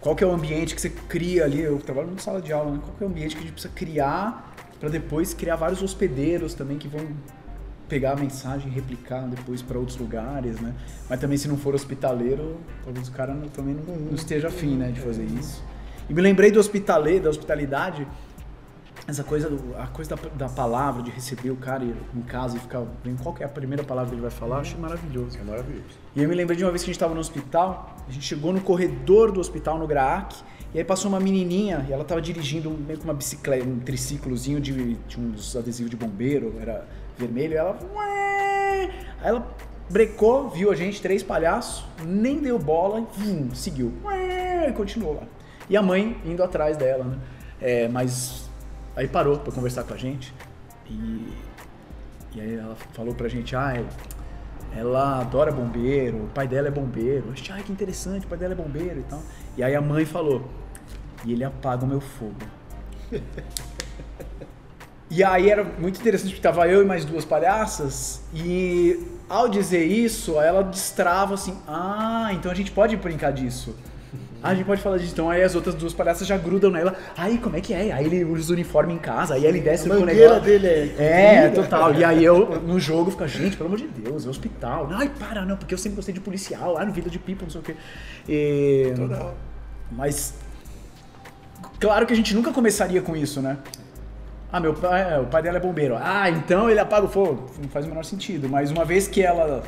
[0.00, 1.60] qual que é o ambiente que você cria ali.
[1.60, 2.80] Eu trabalho numa sala de aula, né?
[2.82, 6.54] Qual que é o ambiente que a gente precisa criar para depois criar vários hospedeiros
[6.54, 7.06] também que vão
[7.88, 10.74] pegar a mensagem e replicar depois para outros lugares, né?
[11.08, 14.76] Mas também se não for hospitaleiro, talvez o cara não- também não, não esteja afim,
[14.76, 15.62] né, de fazer isso.
[16.08, 18.06] E me lembrei do hospitaleiro, da hospitalidade,
[19.10, 22.60] essa coisa, do- a coisa da, da palavra, de receber o cara em casa e
[22.60, 25.38] ficar vendo qual que é a primeira palavra que ele vai falar, eu achei maravilhoso.
[25.38, 25.84] É maravilhoso.
[26.14, 28.24] E eu me lembrei de uma vez que a gente estava no hospital, a gente
[28.24, 30.36] chegou no corredor do hospital, no GRAAC,
[30.72, 34.60] e aí passou uma menininha, e ela estava dirigindo meio com uma bicicleta, um triciclozinho
[34.60, 36.86] de, de uns adesivos de bombeiro, era
[37.18, 37.78] vermelho, e ela...
[37.94, 38.90] Ué!
[39.20, 39.46] Aí ela
[39.88, 43.92] brecou, viu a gente, três palhaços, nem deu bola, e seguiu.
[44.04, 44.68] Ué!
[44.68, 45.22] E continuou lá.
[45.68, 47.18] E a mãe indo atrás dela, né?
[47.60, 48.49] É, mas
[48.96, 50.34] aí parou para conversar com a gente,
[50.86, 51.32] e,
[52.34, 53.74] e aí ela falou pra gente, ah,
[54.76, 57.26] ela adora bombeiro, o pai dela é bombeiro.
[57.26, 59.22] Eu achei, ai, que interessante, o pai dela é bombeiro e tal.
[59.56, 60.48] E aí a mãe falou,
[61.24, 62.36] e ele apaga o meu fogo.
[65.10, 69.84] e aí era muito interessante, porque tava eu e mais duas palhaças, e ao dizer
[69.84, 73.76] isso, ela destrava assim, ah, então a gente pode brincar disso.
[74.42, 75.12] Ah, a gente pode falar disso.
[75.12, 76.94] Então aí as outras duas palhaças já grudam nela.
[77.16, 77.92] Aí, como é que é?
[77.92, 80.44] Aí ele usa o uniforme em casa, aí ele desce A com o mangueira negócio.
[80.44, 80.66] dele
[80.98, 81.94] é É, total.
[81.94, 84.88] E aí eu, no jogo, fica, gente, pelo amor de Deus, é hospital.
[84.92, 87.50] Ai, para, não, porque eu sempre gostei de policial, ah, no Vida de People, não
[87.50, 87.76] sei o quê.
[88.28, 89.34] E- Total.
[89.92, 90.34] Mas,
[91.78, 93.58] claro que a gente nunca começaria com isso, né?
[94.52, 95.96] Ah, meu pai, é, o pai dela é bombeiro.
[96.00, 97.46] Ah, então ele apaga o fogo.
[97.62, 98.48] Não faz o menor sentido.
[98.48, 99.62] Mas uma vez que ela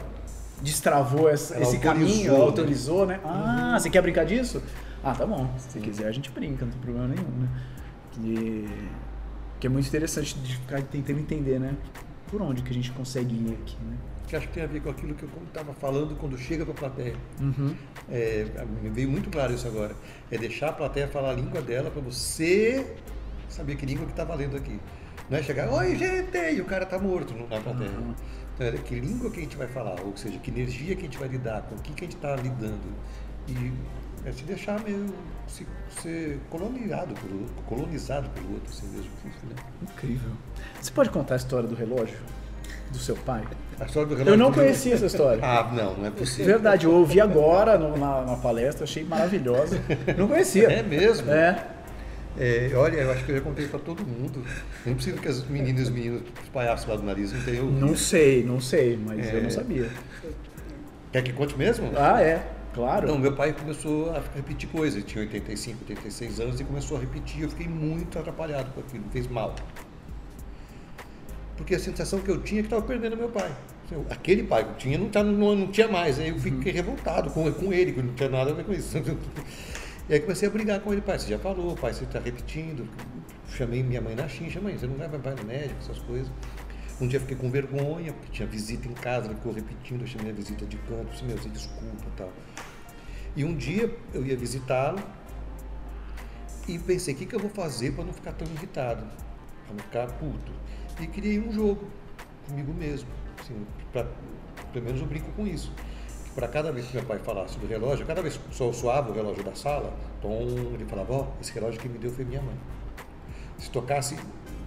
[0.62, 2.38] destravou essa- esse caminho, né?
[2.40, 3.20] autorizou, né?
[3.24, 4.62] Ah, você quer brincar disso?
[5.02, 5.50] Ah, tá bom.
[5.58, 7.48] Se quiser a gente brinca, não tem problema nenhum, né?
[8.12, 8.68] Que,
[9.60, 11.74] que é muito interessante de ficar tentando entender, né?
[12.28, 13.96] Por onde que a gente consegue ir aqui, né?
[14.28, 16.72] Que acho que tem a ver com aquilo que eu estava falando quando chega para
[16.72, 17.14] a plateia.
[17.40, 17.74] Uhum.
[18.10, 18.46] É,
[18.82, 19.94] me veio muito claro isso agora.
[20.30, 22.94] É deixar a plateia falar a língua dela para você
[23.48, 24.78] saber que língua que está valendo aqui.
[25.28, 27.90] Não é chegar, oi gente, e o cara tá morto na plateia.
[27.90, 28.14] Uhum.
[28.54, 31.04] Então, é que língua que a gente vai falar, ou seja, que energia que a
[31.04, 32.78] gente vai lidar, com o que, que a gente está lidando.
[33.48, 33.72] E
[34.24, 35.06] É se deixar meio
[35.48, 35.66] se,
[36.00, 39.10] ser colonizado pelo outro, colonizado pelo outro, assim mesmo.
[39.24, 39.56] Né?
[39.82, 40.30] Incrível.
[40.80, 42.18] Você pode contar a história do relógio?
[42.92, 43.42] Do seu pai?
[43.80, 45.40] A história do relógio Eu não conhecia essa história.
[45.44, 46.46] Ah, não, não é possível.
[46.46, 49.80] Verdade, eu ouvi agora no- na, na palestra, achei maravilhosa.
[50.16, 50.70] Não conhecia.
[50.70, 51.28] É mesmo?
[51.30, 51.66] É.
[52.38, 54.42] É, olha, eu acho que eu já contei pra todo mundo.
[54.86, 57.66] Não precisa que as meninas e os meninos, os palhaços lá do nariz, não tenham
[57.66, 57.86] ouvido.
[57.86, 59.42] Não sei, não sei, mas eu É.
[59.42, 59.90] não sabia.
[61.12, 61.90] Quer que conte mesmo?
[61.94, 62.42] Ah, é,
[62.74, 63.06] claro.
[63.06, 64.96] Não, meu pai começou a repetir coisas.
[64.96, 67.42] Ele tinha 85, 86 anos e começou a repetir.
[67.42, 69.54] Eu fiquei muito atrapalhado com aquilo, fez mal.
[71.56, 73.52] Porque a sensação que eu tinha é que estava perdendo meu pai.
[74.08, 76.18] Aquele pai que eu tinha não, tá, não, não tinha mais.
[76.18, 78.96] Aí eu fiquei revoltado com, com ele, que não tinha nada a ver com isso.
[80.12, 81.00] E aí comecei a brigar com ele.
[81.00, 82.86] Pai, você já falou, pai, você está repetindo.
[83.48, 86.30] Chamei minha mãe na chincha, mãe, você não leva pai no médico, essas coisas.
[87.00, 90.30] Um dia fiquei com vergonha, porque tinha visita em casa, ele ficou repetindo, eu chamei
[90.30, 92.30] a visita de canto, disse, meu, você desculpa e tal.
[93.34, 95.02] E um dia eu ia visitá-lo
[96.68, 99.06] e pensei, o que, que eu vou fazer para não ficar tão irritado,
[99.64, 100.52] para não ficar puto?
[101.00, 101.88] E criei um jogo
[102.46, 103.08] comigo mesmo.
[103.40, 104.06] Assim, pra,
[104.74, 105.72] pelo menos eu brinco com isso.
[106.34, 109.14] Para cada vez que meu pai falasse do relógio, cada vez que eu soava o
[109.14, 110.40] relógio da sala, tom,
[110.72, 112.56] ele falava, ó, esse relógio que me deu foi minha mãe.
[113.58, 114.18] Se tocasse,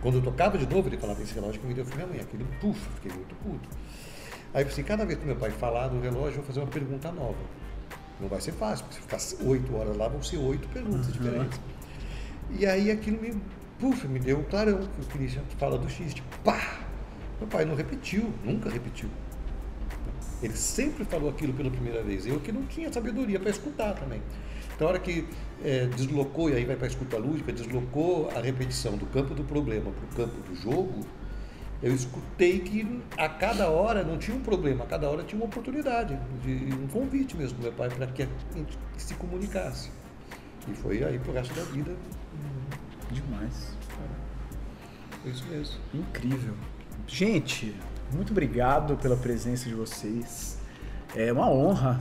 [0.01, 2.19] quando eu tocava de novo, ele falava, esse relógio que me deu foi minha mãe.
[2.19, 3.67] Aquilo, puf, fiquei muito puto.
[4.53, 6.67] Aí eu pensei, cada vez que meu pai falar do relógio, eu vou fazer uma
[6.67, 7.35] pergunta nova.
[8.19, 11.59] Não vai ser fácil, porque se ficar oito horas lá, vão ser oito perguntas diferentes.
[12.51, 13.35] E aí aquilo me,
[13.79, 16.79] puf, me deu um clarão, que o Christian fala do X, tipo, pá!
[17.39, 19.09] Meu pai não repetiu, nunca repetiu.
[20.45, 22.25] Ele sempre falou aquilo pela primeira vez.
[22.25, 24.21] Eu que não tinha sabedoria para escutar também.
[24.75, 25.25] Então, a hora que
[25.63, 29.43] eh, deslocou, e aí vai para a escuta lúdica, deslocou a repetição do campo do
[29.43, 31.05] problema para o campo do jogo,
[31.81, 35.45] eu escutei que a cada hora não tinha um problema, a cada hora tinha uma
[35.45, 39.89] oportunidade, de um convite mesmo do meu pai para que a gente se comunicasse.
[40.67, 41.95] E foi aí pro resto da vida,
[43.11, 43.75] Demais.
[45.21, 45.75] foi isso mesmo.
[45.93, 46.53] Incrível.
[47.07, 47.75] Gente,
[48.13, 50.57] muito obrigado pela presença de vocês.
[51.15, 51.99] É uma honra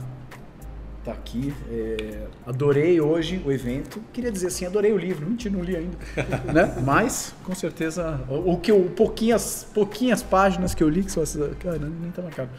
[1.05, 1.53] estar aqui.
[1.69, 4.01] É, adorei hoje o evento.
[4.11, 5.25] Queria dizer assim, adorei o livro.
[5.25, 5.97] Mentira, não li ainda.
[6.51, 6.81] né?
[6.83, 11.21] Mas, com certeza, o, o que eu, pouquinhas, pouquinhas páginas que eu li, que são
[11.23, 11.55] essas.
[11.57, 12.49] Cara, nem tá marcado.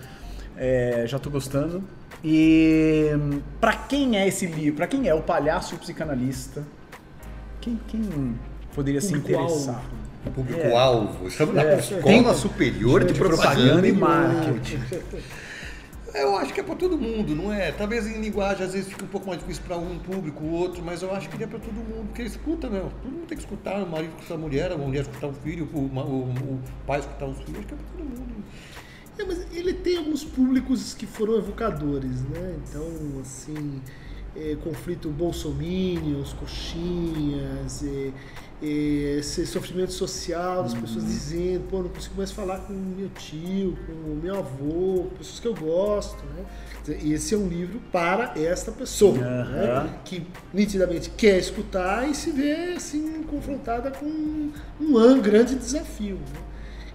[0.56, 1.82] É, já tô gostando.
[2.24, 3.10] E
[3.60, 4.76] para quem é esse livro?
[4.76, 6.62] Para quem é o palhaço psicanalista?
[7.60, 8.34] Quem, quem
[8.74, 9.52] poderia se Público-alvo.
[9.52, 9.82] interessar?
[10.30, 11.26] Público-alvo.
[11.28, 11.78] Estamos na É.
[11.78, 14.78] Escola Superior de, de Propaganda, propaganda e marketing.
[16.14, 17.72] Eu acho que é para todo mundo, não é?
[17.72, 20.82] Talvez em linguagem às vezes fica um pouco mais difícil para um público, o outro,
[20.82, 22.90] mas eu acho que é para todo mundo, porque escuta, meu.
[23.02, 25.68] Todo mundo tem que escutar, o marido escutar a mulher, a mulher escutar o filho,
[25.74, 28.44] o, o- o pai escutar os filhos, acho que é para todo mundo.
[29.18, 32.56] É, mas ele tem alguns públicos que foram evocadores, né?
[32.66, 32.86] Então,
[33.20, 33.80] assim,
[34.34, 38.12] é, conflito bolsomínios, coxinhas, é, é,
[38.62, 43.92] esse sofrimento social das pessoas dizendo, pô, não consigo mais falar com meu tio, com
[43.92, 46.44] o meu avô, pessoas que eu gosto, né?
[47.04, 49.26] Esse é um livro para esta pessoa, né?
[49.26, 49.90] Aham.
[50.04, 56.14] que nitidamente quer escutar e se vê assim confrontada com um, um grande desafio.
[56.14, 56.40] né?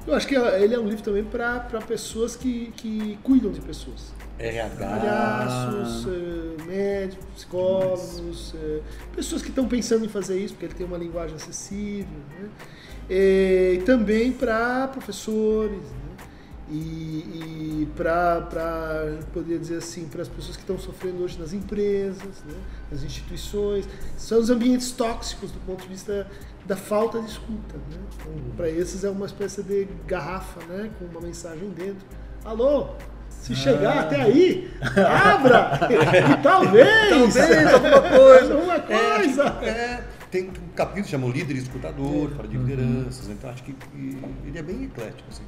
[0.07, 4.13] Eu acho que ele é um livro também para pessoas que, que cuidam de pessoas.
[4.41, 4.85] RH.
[4.87, 8.81] Palhaços, eh, médicos, psicólogos, eh,
[9.15, 12.17] pessoas que estão pensando em fazer isso, porque ele tem uma linguagem acessível.
[12.29, 12.49] Né?
[13.09, 15.81] Eh, E também para professores.
[15.81, 16.11] Né?
[16.69, 22.43] E, e para, poderia dizer assim, para as pessoas que estão sofrendo hoje nas empresas,
[22.45, 22.55] né?
[22.89, 23.85] nas instituições.
[24.17, 26.25] São os ambientes tóxicos do ponto de vista
[26.65, 27.75] da falta de escuta.
[27.75, 27.97] Né?
[28.15, 30.89] Então, para esses é uma espécie de garrafa né?
[30.97, 32.05] com uma mensagem dentro.
[32.45, 32.91] Alô?
[33.41, 35.79] Se chegar até aí, abra!
[35.89, 37.33] e talvez!
[37.33, 38.53] Talvez alguma coisa.
[38.53, 39.57] Alguma coisa!
[39.63, 43.49] É, é, tem um capítulo que chama o Líder e Escutador, fala de lideranças, então
[43.49, 45.27] acho que que ele é bem eclético.
[45.27, 45.41] Assim.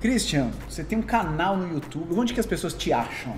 [0.00, 2.14] Christian, você tem um canal no YouTube.
[2.14, 3.34] Onde que as pessoas te acham?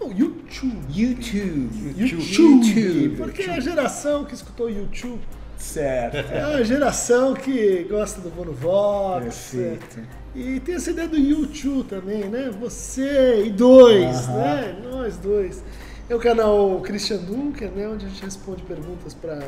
[0.00, 0.78] O YouTube.
[0.88, 1.94] YouTube.
[1.96, 3.16] YouTube.
[3.16, 5.20] Porque é a geração que escutou YouTube
[5.56, 6.16] Certo.
[6.16, 9.52] é a geração que gosta do Bono Vox.
[9.52, 10.21] Perfeito.
[10.34, 12.50] E tem essa ideia do YouTube também, né?
[12.58, 14.80] Você e dois, né?
[14.82, 15.62] Nós dois.
[16.08, 17.86] É o canal Christian Dunker, né?
[17.86, 19.38] Onde a gente responde perguntas para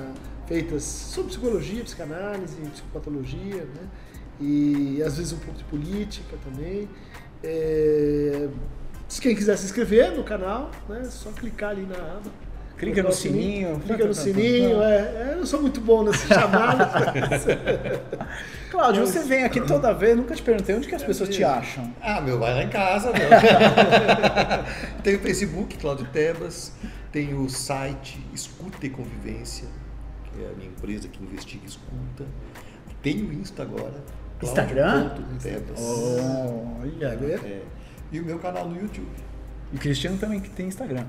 [0.47, 3.89] feitas sobre psicologia, psicanálise, psicopatologia, né?
[4.41, 6.89] E às vezes um pouco de política também.
[7.43, 8.49] É,
[9.09, 11.01] Se quem quiser se inscrever no canal, né?
[11.01, 12.30] É só clicar ali na aba.
[12.85, 13.80] Clica no sininho.
[13.80, 14.97] Clica no sininho, é.
[14.97, 16.85] é, Eu não sou muito bom nesse chamado.
[18.70, 21.93] Cláudio, você vem aqui toda vez, nunca te perguntei onde que as pessoas te acham.
[22.03, 23.28] Ah, meu, vai lá em casa, meu.
[25.03, 26.72] tem o Facebook, Cláudio Tebas.
[27.12, 29.68] Tem o site Escuta e Convivência,
[30.24, 32.24] que é a minha empresa que investiga e escuta.
[33.01, 34.03] Tem o Insta agora.
[34.43, 35.11] Instagram?
[35.11, 35.80] Claudio.tebas.
[35.80, 37.07] Olha.
[37.07, 37.62] É.
[38.11, 39.12] E o meu canal no YouTube.
[39.72, 41.07] E o Cristiano também que tem Instagram.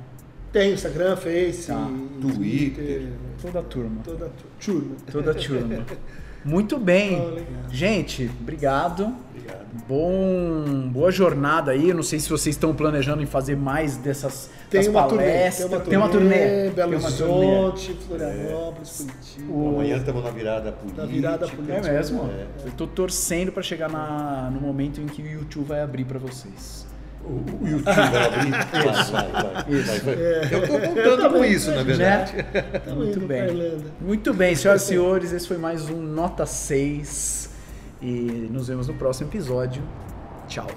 [0.55, 1.91] Tem Instagram, Face, Tá.
[2.21, 3.09] Twitter.
[3.41, 4.01] Toda a turma.
[4.05, 4.29] toda a
[4.63, 4.95] turma.
[5.11, 5.85] Toda a turma.
[6.45, 7.19] Muito bem.
[7.21, 7.69] Oh.
[7.73, 9.13] Gente, obrigado.
[9.35, 9.65] Obrigado.
[9.85, 11.89] Bom, boa jornada aí.
[11.89, 15.57] Eu não sei se vocês estão planejando em fazer mais dessas Tem uma, turnê, palestras.
[15.57, 15.89] tem uma turnê.
[15.89, 16.69] Tem uma turnê.
[16.69, 17.33] Belo Tem uma turnê.
[17.33, 19.53] Horizonte, Florianópolis, Curitiba.
[19.53, 21.01] O- Amanhã estamos na virada política.
[21.01, 21.91] Na virada É política.
[21.91, 22.29] mesmo?
[22.31, 22.45] É.
[22.67, 26.17] Eu tô torcendo pra chegar na- no momento em que o YouTube vai abrir pra
[26.17, 26.85] vocês.
[27.25, 28.51] O, o YouTube vai abrir?
[28.75, 30.53] Vai, vai, vai, vai, vai.
[30.53, 32.33] Eu estou contando com isso, na verdade.
[32.35, 32.45] Né?
[32.93, 33.83] Muito bem.
[33.99, 37.49] Muito bem, senhoras e senhores, esse foi mais um Nota 6
[38.01, 39.81] e nos vemos no próximo episódio.
[40.47, 40.67] Tchau.